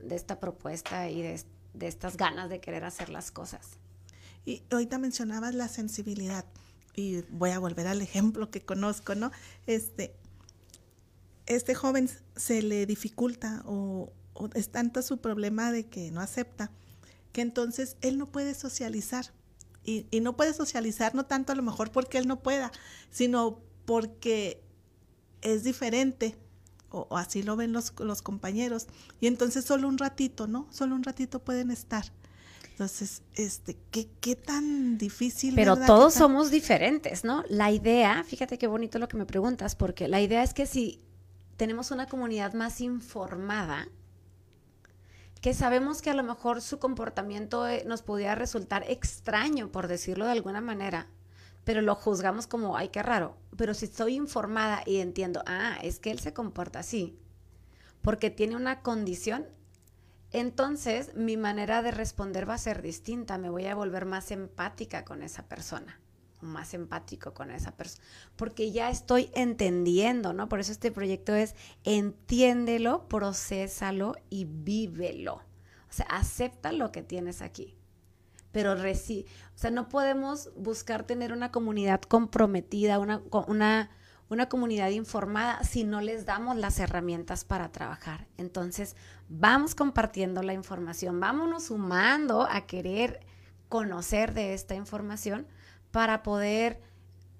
de 0.00 0.16
esta 0.16 0.40
propuesta 0.40 1.08
y 1.08 1.22
de, 1.22 1.40
estas 1.80 2.16
ganas 2.16 2.50
de 2.50 2.60
querer 2.60 2.84
hacer 2.84 3.10
las 3.10 3.30
cosas. 3.30 3.78
Y 4.44 4.62
ahorita 4.70 4.98
mencionabas 4.98 5.54
la 5.54 5.68
sensibilidad 5.68 6.44
y 6.96 7.22
voy 7.30 7.50
a 7.50 7.58
volver 7.60 7.86
al 7.86 8.02
ejemplo 8.02 8.50
que 8.50 8.62
conozco, 8.62 9.14
¿no? 9.14 9.30
Este, 9.66 10.16
este 11.46 11.74
joven 11.74 12.10
se 12.34 12.62
le 12.62 12.86
dificulta 12.86 13.62
o, 13.66 14.12
es 14.54 14.70
tanto 14.70 15.02
su 15.02 15.18
problema 15.18 15.72
de 15.72 15.86
que 15.86 16.10
no 16.10 16.20
acepta, 16.20 16.70
que 17.32 17.40
entonces 17.40 17.96
él 18.00 18.18
no 18.18 18.26
puede 18.26 18.54
socializar. 18.54 19.32
Y, 19.82 20.06
y, 20.10 20.20
no 20.20 20.36
puede 20.36 20.52
socializar 20.52 21.14
no 21.14 21.24
tanto 21.24 21.52
a 21.52 21.56
lo 21.56 21.62
mejor 21.62 21.90
porque 21.90 22.18
él 22.18 22.28
no 22.28 22.42
pueda, 22.42 22.70
sino 23.10 23.60
porque 23.86 24.62
es 25.40 25.64
diferente, 25.64 26.36
o, 26.90 27.06
o 27.08 27.16
así 27.16 27.42
lo 27.42 27.56
ven 27.56 27.72
los, 27.72 27.94
los 27.98 28.20
compañeros. 28.20 28.88
Y 29.20 29.26
entonces 29.26 29.64
solo 29.64 29.88
un 29.88 29.96
ratito, 29.96 30.46
¿no? 30.46 30.66
Solo 30.70 30.94
un 30.94 31.02
ratito 31.02 31.38
pueden 31.38 31.70
estar. 31.70 32.04
Entonces, 32.80 33.20
este, 33.34 33.76
¿qué, 33.90 34.08
qué 34.22 34.36
tan 34.36 34.96
difícil? 34.96 35.54
Pero 35.54 35.76
todos 35.76 36.14
somos 36.14 36.50
diferentes, 36.50 37.24
¿no? 37.24 37.44
La 37.50 37.70
idea, 37.70 38.24
fíjate 38.24 38.56
qué 38.56 38.66
bonito 38.66 38.98
lo 38.98 39.06
que 39.06 39.18
me 39.18 39.26
preguntas, 39.26 39.76
porque 39.76 40.08
la 40.08 40.22
idea 40.22 40.42
es 40.42 40.54
que 40.54 40.64
si 40.64 40.98
tenemos 41.58 41.90
una 41.90 42.06
comunidad 42.06 42.54
más 42.54 42.80
informada, 42.80 43.86
que 45.40 45.54
sabemos 45.54 46.02
que 46.02 46.10
a 46.10 46.14
lo 46.14 46.22
mejor 46.22 46.60
su 46.60 46.78
comportamiento 46.78 47.66
eh, 47.66 47.84
nos 47.86 48.02
pudiera 48.02 48.34
resultar 48.34 48.84
extraño, 48.88 49.72
por 49.72 49.88
decirlo 49.88 50.26
de 50.26 50.32
alguna 50.32 50.60
manera, 50.60 51.06
pero 51.64 51.80
lo 51.80 51.94
juzgamos 51.94 52.46
como, 52.46 52.76
ay, 52.76 52.88
qué 52.88 53.02
raro. 53.02 53.36
Pero 53.56 53.74
si 53.74 53.86
estoy 53.86 54.16
informada 54.16 54.82
y 54.86 54.98
entiendo, 54.98 55.42
ah, 55.46 55.78
es 55.82 55.98
que 55.98 56.10
él 56.10 56.18
se 56.18 56.34
comporta 56.34 56.80
así, 56.80 57.18
porque 58.02 58.30
tiene 58.30 58.56
una 58.56 58.82
condición, 58.82 59.46
entonces 60.32 61.14
mi 61.14 61.36
manera 61.36 61.82
de 61.82 61.90
responder 61.90 62.48
va 62.48 62.54
a 62.54 62.58
ser 62.58 62.82
distinta, 62.82 63.38
me 63.38 63.50
voy 63.50 63.66
a 63.66 63.74
volver 63.74 64.04
más 64.04 64.30
empática 64.30 65.04
con 65.04 65.22
esa 65.22 65.48
persona, 65.48 65.99
más 66.42 66.74
empático 66.74 67.34
con 67.34 67.50
esa 67.50 67.76
persona, 67.76 68.04
porque 68.36 68.72
ya 68.72 68.90
estoy 68.90 69.30
entendiendo, 69.34 70.32
¿no? 70.32 70.48
Por 70.48 70.60
eso 70.60 70.72
este 70.72 70.90
proyecto 70.90 71.34
es 71.34 71.54
entiéndelo, 71.84 73.08
procésalo 73.08 74.14
y 74.28 74.46
vívelo. 74.46 75.34
O 75.34 75.92
sea, 75.92 76.06
acepta 76.06 76.72
lo 76.72 76.92
que 76.92 77.02
tienes 77.02 77.42
aquí. 77.42 77.76
Pero 78.52 78.74
reci 78.74 79.26
o 79.54 79.58
sea, 79.58 79.70
no 79.70 79.88
podemos 79.88 80.50
buscar 80.56 81.04
tener 81.04 81.32
una 81.32 81.52
comunidad 81.52 82.00
comprometida, 82.02 82.98
una, 82.98 83.22
una 83.46 83.90
una 84.30 84.48
comunidad 84.48 84.90
informada 84.90 85.62
si 85.64 85.82
no 85.84 86.00
les 86.00 86.24
damos 86.24 86.56
las 86.56 86.78
herramientas 86.78 87.44
para 87.44 87.72
trabajar. 87.72 88.28
Entonces, 88.38 88.94
vamos 89.28 89.74
compartiendo 89.74 90.42
la 90.42 90.54
información, 90.54 91.18
vámonos 91.18 91.64
sumando 91.64 92.46
a 92.48 92.62
querer 92.62 93.20
conocer 93.68 94.32
de 94.32 94.54
esta 94.54 94.76
información 94.76 95.48
para 95.90 96.22
poder 96.22 96.80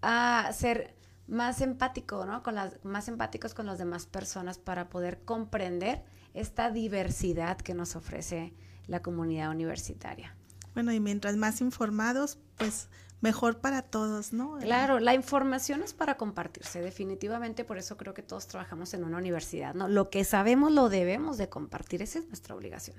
uh, 0.03 0.53
ser 0.53 0.97
más 1.27 1.61
empático, 1.61 2.27
¿no? 2.27 2.43
Con 2.43 2.57
las, 2.57 2.85
más 2.85 3.09
empáticos 3.09 3.55
con 3.55 3.67
las 3.67 3.79
demás 3.79 4.07
personas 4.07 4.59
para 4.59 4.89
poder 4.89 5.23
comprender 5.25 6.05
esta 6.35 6.71
diversidad 6.71 7.57
que 7.59 7.75
nos 7.75 7.97
ofrece 7.97 8.53
la 8.87 9.01
comunidad 9.01 9.51
universitaria. 9.51 10.35
Bueno, 10.75 10.93
y 10.93 11.01
mientras 11.01 11.37
más 11.37 11.61
informados, 11.61 12.39
pues 12.57 12.89
mejor 13.21 13.61
para 13.61 13.83
todos, 13.83 14.33
¿no? 14.33 14.59
Claro, 14.59 14.99
la 14.99 15.15
información 15.15 15.83
es 15.83 15.95
para 15.95 16.17
compartirse, 16.17 16.81
definitivamente, 16.81 17.65
por 17.65 17.79
eso 17.79 17.97
creo 17.97 18.15
que 18.15 18.23
todos 18.23 18.47
trabajamos 18.47 18.95
en 18.95 19.05
una 19.05 19.19
universidad, 19.19 19.75
¿no? 19.75 19.89
Lo 19.89 20.11
que 20.11 20.25
sabemos 20.25 20.73
lo 20.73 20.89
debemos 20.89 21.39
de 21.39 21.49
compartir, 21.49 22.03
esa 22.03 22.19
es 22.19 22.27
nuestra 22.27 22.55
obligación. 22.55 22.97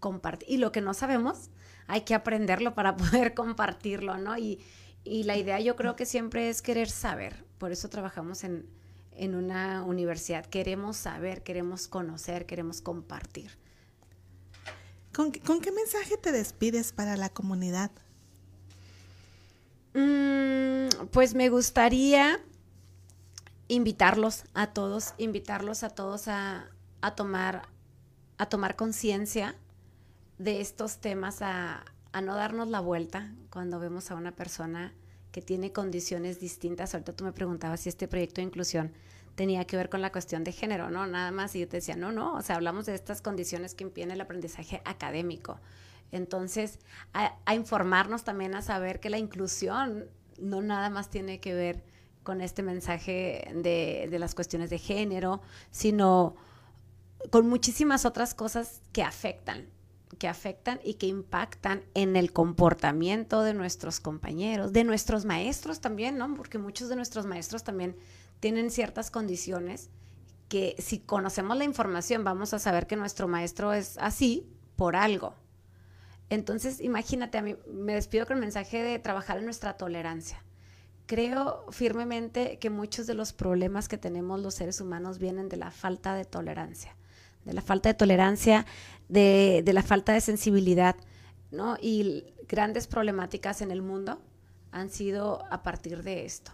Compartir. 0.00 0.48
Y 0.50 0.56
lo 0.58 0.72
que 0.72 0.80
no 0.80 0.94
sabemos, 0.94 1.50
hay 1.86 2.02
que 2.02 2.14
aprenderlo 2.14 2.74
para 2.74 2.96
poder 2.96 3.34
compartirlo, 3.34 4.18
¿no? 4.18 4.36
Y, 4.36 4.60
y 5.04 5.24
la 5.24 5.36
idea 5.36 5.60
yo 5.60 5.76
creo 5.76 5.96
que 5.96 6.06
siempre 6.06 6.48
es 6.48 6.62
querer 6.62 6.88
saber, 6.90 7.44
por 7.58 7.72
eso 7.72 7.88
trabajamos 7.88 8.44
en, 8.44 8.66
en 9.12 9.34
una 9.34 9.84
universidad, 9.84 10.46
queremos 10.46 10.96
saber, 10.96 11.42
queremos 11.42 11.88
conocer, 11.88 12.46
queremos 12.46 12.80
compartir. 12.80 13.50
¿Con, 15.12 15.32
¿Con 15.32 15.60
qué 15.60 15.72
mensaje 15.72 16.16
te 16.16 16.32
despides 16.32 16.92
para 16.92 17.16
la 17.16 17.28
comunidad? 17.28 17.90
Mm, 19.94 21.06
pues 21.10 21.34
me 21.34 21.50
gustaría 21.50 22.40
invitarlos 23.68 24.44
a 24.54 24.68
todos, 24.68 25.14
invitarlos 25.18 25.82
a 25.82 25.90
todos 25.90 26.28
a, 26.28 26.70
tomar, 27.14 27.68
a 28.38 28.46
tomar 28.46 28.76
conciencia 28.76 29.54
de 30.42 30.60
estos 30.60 30.98
temas, 30.98 31.40
a, 31.40 31.84
no 32.20 32.34
darnos 32.34 32.68
la 32.68 32.80
vuelta 32.80 33.32
cuando 33.50 33.78
vemos 33.78 34.10
a 34.10 34.16
una 34.16 34.32
persona 34.32 34.92
que 35.30 35.40
tiene 35.40 35.72
condiciones 35.72 36.40
distintas. 36.40 36.94
Ahorita 36.94 37.12
tú 37.12 37.24
me 37.24 37.32
preguntabas 37.32 37.80
si 37.80 37.88
este 37.88 38.08
proyecto 38.08 38.40
de 38.40 38.48
inclusión 38.48 38.92
tenía 39.36 39.64
que 39.66 39.76
ver 39.76 39.88
con 39.88 40.02
la 40.02 40.10
cuestión 40.10 40.42
de 40.42 40.50
género, 40.50 40.90
¿no? 40.90 41.06
Nada 41.06 41.30
más, 41.30 41.54
y 41.54 41.60
yo 41.60 41.68
te 41.68 41.76
decía, 41.76 41.94
no, 41.94 42.10
no, 42.10 42.34
o 42.34 42.42
sea, 42.42 42.56
hablamos 42.56 42.86
de 42.86 42.94
estas 42.94 43.22
condiciones 43.22 43.74
que 43.74 43.84
impiden 43.84 44.10
el 44.10 44.20
aprendizaje 44.20 44.82
académico. 44.84 45.60
Entonces, 46.10 46.80
a, 47.14 47.54
informarnos 47.54 48.24
también, 48.24 48.54
a 48.56 48.62
saber 48.62 48.98
que 48.98 49.10
la 49.10 49.18
inclusión 49.18 50.06
no 50.38 50.60
nada 50.60 50.90
más 50.90 51.08
tiene 51.08 51.38
que 51.40 51.54
ver 51.54 51.84
con 52.24 52.40
este 52.40 52.62
mensaje 52.62 53.48
de, 53.54 54.08
de 54.10 54.18
las 54.18 54.34
cuestiones 54.34 54.70
de 54.70 54.78
género, 54.78 55.40
sino 55.70 56.34
con 57.30 57.48
muchísimas 57.48 58.04
otras 58.04 58.34
cosas 58.34 58.82
que 58.92 59.02
afectan, 59.02 59.68
que 60.18 60.28
afectan 60.28 60.80
y 60.84 60.94
que 60.94 61.06
impactan 61.06 61.82
en 61.94 62.16
el 62.16 62.32
comportamiento 62.32 63.42
de 63.42 63.54
nuestros 63.54 64.00
compañeros, 64.00 64.72
de 64.72 64.84
nuestros 64.84 65.24
maestros 65.24 65.80
también, 65.80 66.18
¿no? 66.18 66.34
Porque 66.34 66.58
muchos 66.58 66.88
de 66.88 66.96
nuestros 66.96 67.26
maestros 67.26 67.64
también 67.64 67.96
tienen 68.40 68.70
ciertas 68.70 69.10
condiciones 69.10 69.90
que 70.48 70.76
si 70.78 70.98
conocemos 70.98 71.56
la 71.56 71.64
información 71.64 72.24
vamos 72.24 72.52
a 72.52 72.58
saber 72.58 72.86
que 72.86 72.96
nuestro 72.96 73.26
maestro 73.26 73.72
es 73.72 73.96
así 73.98 74.46
por 74.76 74.96
algo. 74.96 75.34
Entonces, 76.28 76.80
imagínate, 76.80 77.38
a 77.38 77.42
mí 77.42 77.56
me 77.70 77.94
despido 77.94 78.26
con 78.26 78.36
el 78.36 78.40
mensaje 78.40 78.82
de 78.82 78.98
trabajar 78.98 79.38
en 79.38 79.44
nuestra 79.44 79.76
tolerancia. 79.76 80.42
Creo 81.06 81.66
firmemente 81.70 82.58
que 82.58 82.70
muchos 82.70 83.06
de 83.06 83.14
los 83.14 83.32
problemas 83.32 83.88
que 83.88 83.98
tenemos 83.98 84.40
los 84.40 84.54
seres 84.54 84.80
humanos 84.80 85.18
vienen 85.18 85.48
de 85.48 85.56
la 85.56 85.70
falta 85.70 86.14
de 86.14 86.24
tolerancia, 86.24 86.96
de 87.44 87.52
la 87.52 87.60
falta 87.60 87.90
de 87.90 87.94
tolerancia, 87.94 88.66
de, 89.12 89.70
la 89.72 89.82
falta 89.82 90.12
de 90.12 90.20
sensibilidad, 90.20 90.96
¿no? 91.50 91.76
Y 91.80 92.24
grandes 92.48 92.86
problemáticas 92.86 93.60
en 93.62 93.70
el 93.70 93.82
mundo 93.82 94.20
han 94.70 94.90
sido 94.90 95.44
a 95.50 95.62
partir 95.62 96.02
de 96.02 96.24
esto. 96.24 96.52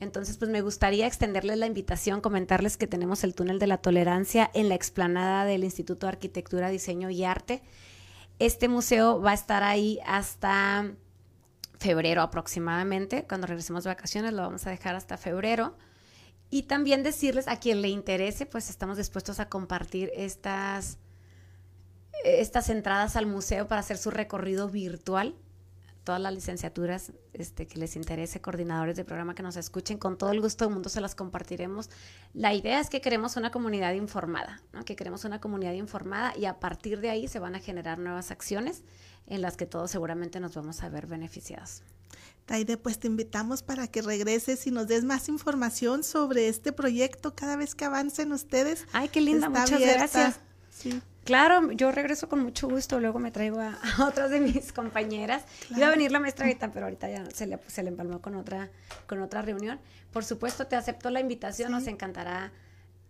Entonces, 0.00 0.36
pues 0.36 0.50
me 0.50 0.60
gustaría 0.60 1.06
extenderles 1.06 1.58
la 1.58 1.66
invitación, 1.66 2.20
comentarles 2.20 2.76
que 2.76 2.86
tenemos 2.86 3.24
el 3.24 3.34
túnel 3.34 3.58
de 3.58 3.68
la 3.68 3.78
tolerancia 3.78 4.50
en 4.52 4.68
la 4.68 4.74
explanada 4.74 5.44
del 5.44 5.64
Instituto 5.64 6.06
de 6.06 6.12
Arquitectura, 6.12 6.68
Diseño 6.68 7.10
y 7.10 7.24
Arte 7.24 7.62
este 8.38 8.68
museo 8.68 9.20
va 9.20 9.30
a 9.30 9.34
estar 9.34 9.62
ahí 9.62 10.00
hasta 10.04 10.92
febrero 11.78 12.22
aproximadamente. 12.22 13.26
Cuando 13.28 13.46
regresemos 13.46 13.84
de 13.84 13.90
vacaciones 13.90 14.32
lo 14.32 14.42
vamos 14.42 14.66
a 14.66 14.70
dejar 14.70 14.96
hasta 14.96 15.16
febrero. 15.16 15.76
Y 16.50 16.64
también 16.64 17.02
decirles 17.02 17.48
a 17.48 17.58
quien 17.58 17.82
le 17.82 17.88
interese, 17.88 18.46
pues 18.46 18.70
estamos 18.70 18.96
dispuestos 18.96 19.40
a 19.40 19.48
compartir 19.48 20.10
estas, 20.14 20.98
estas 22.24 22.68
entradas 22.68 23.16
al 23.16 23.26
museo 23.26 23.68
para 23.68 23.80
hacer 23.80 23.98
su 23.98 24.10
recorrido 24.10 24.68
virtual 24.68 25.34
todas 26.04 26.20
las 26.20 26.32
licenciaturas 26.32 27.12
este, 27.32 27.66
que 27.66 27.78
les 27.78 27.96
interese, 27.96 28.40
coordinadores 28.40 28.94
de 28.94 29.04
programa 29.04 29.34
que 29.34 29.42
nos 29.42 29.56
escuchen, 29.56 29.98
con 29.98 30.16
todo 30.16 30.30
el 30.30 30.40
gusto 30.40 30.66
del 30.66 30.74
mundo 30.74 30.90
se 30.90 31.00
las 31.00 31.14
compartiremos. 31.14 31.90
La 32.34 32.54
idea 32.54 32.78
es 32.78 32.90
que 32.90 33.00
queremos 33.00 33.36
una 33.36 33.50
comunidad 33.50 33.94
informada, 33.94 34.62
que 34.84 34.94
queremos 34.94 35.24
una 35.24 35.40
comunidad 35.40 35.72
informada 35.72 36.36
y 36.36 36.44
a 36.44 36.60
partir 36.60 37.00
de 37.00 37.10
ahí 37.10 37.26
se 37.26 37.38
van 37.38 37.54
a 37.54 37.58
generar 37.58 37.98
nuevas 37.98 38.30
acciones 38.30 38.82
en 39.26 39.40
las 39.40 39.56
que 39.56 39.66
todos 39.66 39.90
seguramente 39.90 40.38
nos 40.38 40.54
vamos 40.54 40.82
a 40.82 40.88
ver 40.90 41.06
beneficiados. 41.06 41.82
Taide, 42.44 42.76
pues 42.76 42.98
te 42.98 43.06
invitamos 43.06 43.62
para 43.62 43.88
que 43.88 44.02
regreses 44.02 44.66
y 44.66 44.70
nos 44.70 44.86
des 44.86 45.02
más 45.02 45.30
información 45.30 46.04
sobre 46.04 46.48
este 46.48 46.74
proyecto 46.74 47.34
cada 47.34 47.56
vez 47.56 47.74
que 47.74 47.86
avancen 47.86 48.32
ustedes. 48.32 48.86
Ay, 48.92 49.08
qué 49.08 49.22
linda, 49.22 49.48
muchas 49.48 49.80
gracias. 49.80 50.40
Sí. 50.68 51.00
Claro, 51.24 51.72
yo 51.72 51.90
regreso 51.90 52.28
con 52.28 52.40
mucho 52.40 52.68
gusto, 52.68 53.00
luego 53.00 53.18
me 53.18 53.30
traigo 53.30 53.58
a, 53.60 53.78
otras 54.06 54.30
de 54.30 54.40
mis 54.40 54.72
compañeras. 54.72 55.44
Iba 55.74 55.86
a 55.86 55.90
venir 55.90 56.12
la 56.12 56.20
maestra 56.20 56.46
Rita, 56.46 56.70
pero 56.70 56.86
ahorita 56.86 57.08
ya 57.08 57.24
se 57.30 57.46
le, 57.46 57.58
se 57.66 57.82
le 57.82 57.88
empalmó 57.88 58.20
con 58.20 58.34
otra, 58.34 58.70
con 59.06 59.22
otra 59.22 59.40
reunión. 59.40 59.80
Por 60.12 60.24
supuesto, 60.24 60.66
te 60.66 60.76
acepto 60.76 61.08
la 61.10 61.20
invitación, 61.20 61.72
nos 61.72 61.86
encantará 61.86 62.52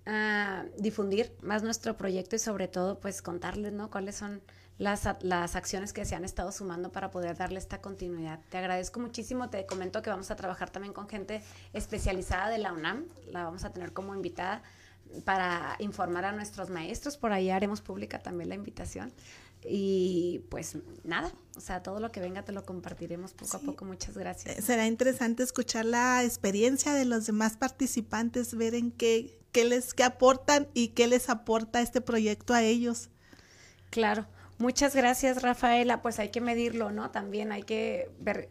uh, 0.06 0.80
difundir 0.80 1.32
más 1.42 1.62
nuestro 1.64 1.96
proyecto 1.96 2.36
y 2.36 2.38
sobre 2.38 2.68
todo, 2.68 3.00
pues 3.00 3.20
contarles, 3.20 3.72
¿no? 3.72 3.90
Cuáles 3.90 4.14
son 4.14 4.42
las, 4.78 5.08
las 5.22 5.56
acciones 5.56 5.92
que 5.92 6.04
se 6.04 6.14
han 6.14 6.24
estado 6.24 6.52
sumando 6.52 6.92
para 6.92 7.10
poder 7.10 7.36
darle 7.36 7.58
esta 7.58 7.80
continuidad. 7.80 8.38
Te 8.48 8.58
agradezco 8.58 9.00
muchísimo, 9.00 9.50
te 9.50 9.66
comento 9.66 10.02
que 10.02 10.10
vamos 10.10 10.30
a 10.30 10.36
trabajar 10.36 10.70
también 10.70 10.94
con 10.94 11.08
gente 11.08 11.42
especializada 11.72 12.48
de 12.48 12.58
la 12.58 12.72
UNAM, 12.72 13.06
la 13.26 13.42
vamos 13.42 13.64
a 13.64 13.72
tener 13.72 13.92
como 13.92 14.14
invitada 14.14 14.62
para 15.24 15.76
informar 15.78 16.24
a 16.24 16.32
nuestros 16.32 16.70
maestros. 16.70 17.16
Por 17.16 17.32
ahí 17.32 17.50
haremos 17.50 17.80
pública 17.80 18.18
también 18.18 18.48
la 18.48 18.54
invitación. 18.54 19.12
y 19.66 20.44
pues 20.50 20.76
nada, 21.04 21.32
o 21.56 21.60
sea, 21.60 21.82
todo 21.82 21.98
lo 21.98 22.12
que 22.12 22.20
venga 22.20 22.44
te 22.44 22.52
lo 22.52 22.64
compartiremos 22.66 23.32
poco 23.32 23.56
a 23.56 23.60
poco. 23.60 23.86
Muchas 23.86 24.16
gracias. 24.16 24.58
Eh, 24.58 24.62
será 24.62 24.86
interesante 24.86 25.42
escuchar 25.42 25.86
la 25.86 26.22
experiencia 26.22 26.92
de 26.92 27.06
los 27.06 27.24
demás 27.26 27.56
participantes, 27.56 28.54
ver 28.54 28.74
en 28.74 28.90
qué, 28.90 29.38
qué 29.52 29.64
les 29.64 29.94
qué 29.94 30.02
aportan 30.02 30.68
y 30.74 30.88
qué 30.88 31.06
les 31.06 31.30
aporta 31.30 31.80
este 31.80 32.02
proyecto 32.02 32.52
a 32.52 32.62
ellos. 32.62 33.08
Claro. 33.88 34.26
Muchas 34.58 34.94
gracias, 34.94 35.42
Rafaela. 35.42 36.02
Pues 36.02 36.18
hay 36.18 36.30
que 36.30 36.40
medirlo, 36.40 36.90
¿no? 36.90 37.10
También 37.10 37.50
hay 37.50 37.62
que 37.62 38.10
ver 38.20 38.50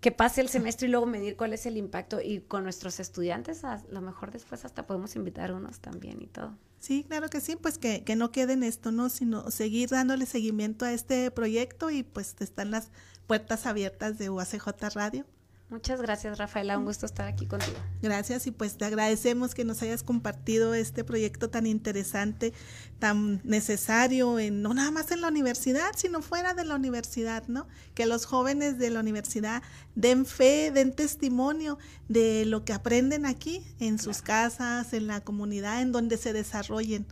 que 0.00 0.12
pase 0.12 0.40
el 0.40 0.48
semestre 0.48 0.88
y 0.88 0.90
luego 0.90 1.06
medir 1.06 1.36
cuál 1.36 1.52
es 1.52 1.66
el 1.66 1.76
impacto 1.76 2.20
y 2.20 2.40
con 2.40 2.64
nuestros 2.64 3.00
estudiantes 3.00 3.64
a 3.64 3.82
lo 3.90 4.00
mejor 4.00 4.30
después 4.30 4.64
hasta 4.64 4.86
podemos 4.86 5.14
invitar 5.16 5.52
unos 5.52 5.80
también 5.80 6.22
y 6.22 6.26
todo. 6.26 6.56
Sí, 6.78 7.04
claro 7.06 7.28
que 7.28 7.40
sí, 7.40 7.56
pues 7.56 7.76
que, 7.76 8.04
que 8.04 8.16
no 8.16 8.32
quede 8.32 8.54
en 8.54 8.62
esto, 8.62 8.90
¿no? 8.90 9.10
Sino 9.10 9.50
seguir 9.50 9.90
dándole 9.90 10.24
seguimiento 10.24 10.86
a 10.86 10.92
este 10.92 11.30
proyecto 11.30 11.90
y 11.90 12.02
pues 12.02 12.34
están 12.40 12.70
las 12.70 12.90
puertas 13.26 13.66
abiertas 13.66 14.16
de 14.16 14.30
UACJ 14.30 14.68
Radio. 14.94 15.26
Muchas 15.70 16.02
gracias, 16.02 16.36
Rafaela. 16.36 16.76
Un 16.76 16.84
gusto 16.84 17.06
estar 17.06 17.28
aquí 17.28 17.46
contigo. 17.46 17.78
Gracias 18.02 18.48
y 18.48 18.50
pues 18.50 18.76
te 18.76 18.84
agradecemos 18.86 19.54
que 19.54 19.64
nos 19.64 19.80
hayas 19.82 20.02
compartido 20.02 20.74
este 20.74 21.04
proyecto 21.04 21.48
tan 21.48 21.64
interesante, 21.64 22.52
tan 22.98 23.40
necesario, 23.44 24.40
en, 24.40 24.62
no 24.62 24.74
nada 24.74 24.90
más 24.90 25.12
en 25.12 25.20
la 25.20 25.28
universidad, 25.28 25.92
sino 25.94 26.22
fuera 26.22 26.54
de 26.54 26.64
la 26.64 26.74
universidad, 26.74 27.46
¿no? 27.46 27.68
Que 27.94 28.06
los 28.06 28.26
jóvenes 28.26 28.78
de 28.78 28.90
la 28.90 28.98
universidad 28.98 29.62
den 29.94 30.26
fe, 30.26 30.72
den 30.72 30.92
testimonio 30.92 31.78
de 32.08 32.44
lo 32.46 32.64
que 32.64 32.72
aprenden 32.72 33.24
aquí, 33.24 33.64
en 33.78 34.00
sus 34.00 34.22
casas, 34.22 34.92
en 34.92 35.06
la 35.06 35.20
comunidad, 35.20 35.82
en 35.82 35.92
donde 35.92 36.16
se 36.16 36.32
desarrollen. 36.32 37.06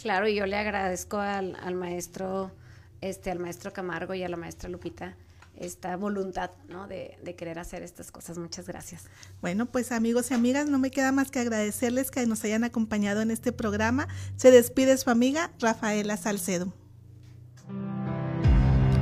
Claro, 0.00 0.28
y 0.28 0.36
yo 0.36 0.46
le 0.46 0.56
agradezco 0.56 1.18
al, 1.18 1.56
al 1.56 1.74
maestro, 1.74 2.52
este, 3.00 3.32
al 3.32 3.40
maestro 3.40 3.72
Camargo 3.72 4.14
y 4.14 4.22
a 4.22 4.28
la 4.28 4.36
maestra 4.36 4.68
Lupita 4.68 5.16
esta 5.56 5.96
voluntad 5.96 6.50
¿no? 6.68 6.86
de, 6.86 7.16
de, 7.22 7.36
querer 7.36 7.58
hacer 7.58 7.82
estas 7.82 8.10
cosas. 8.10 8.38
Muchas 8.38 8.66
gracias. 8.66 9.04
Bueno, 9.40 9.66
pues 9.66 9.92
amigos 9.92 10.30
y 10.30 10.34
amigas, 10.34 10.68
no 10.68 10.78
me 10.78 10.90
queda 10.90 11.12
más 11.12 11.30
que 11.30 11.40
agradecerles 11.40 12.10
que 12.10 12.26
nos 12.26 12.44
hayan 12.44 12.64
acompañado 12.64 13.20
en 13.20 13.30
este 13.30 13.52
programa. 13.52 14.08
Se 14.36 14.50
despide 14.50 14.96
su 14.96 15.10
amiga 15.10 15.52
Rafaela 15.58 16.16
Salcedo. 16.16 16.72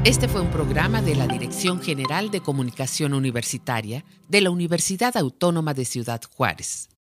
Este 0.04 0.26
fue 0.26 0.40
un 0.40 0.50
programa 0.50 1.00
de 1.00 1.14
la 1.14 1.28
Dirección 1.28 1.80
General 1.80 2.32
de 2.32 2.40
Comunicación 2.40 3.14
Universitaria 3.14 4.04
de 4.28 4.40
la 4.40 4.50
Universidad 4.50 5.16
Autónoma 5.16 5.74
de 5.74 5.84
Ciudad 5.84 6.20
Juárez. 6.36 6.90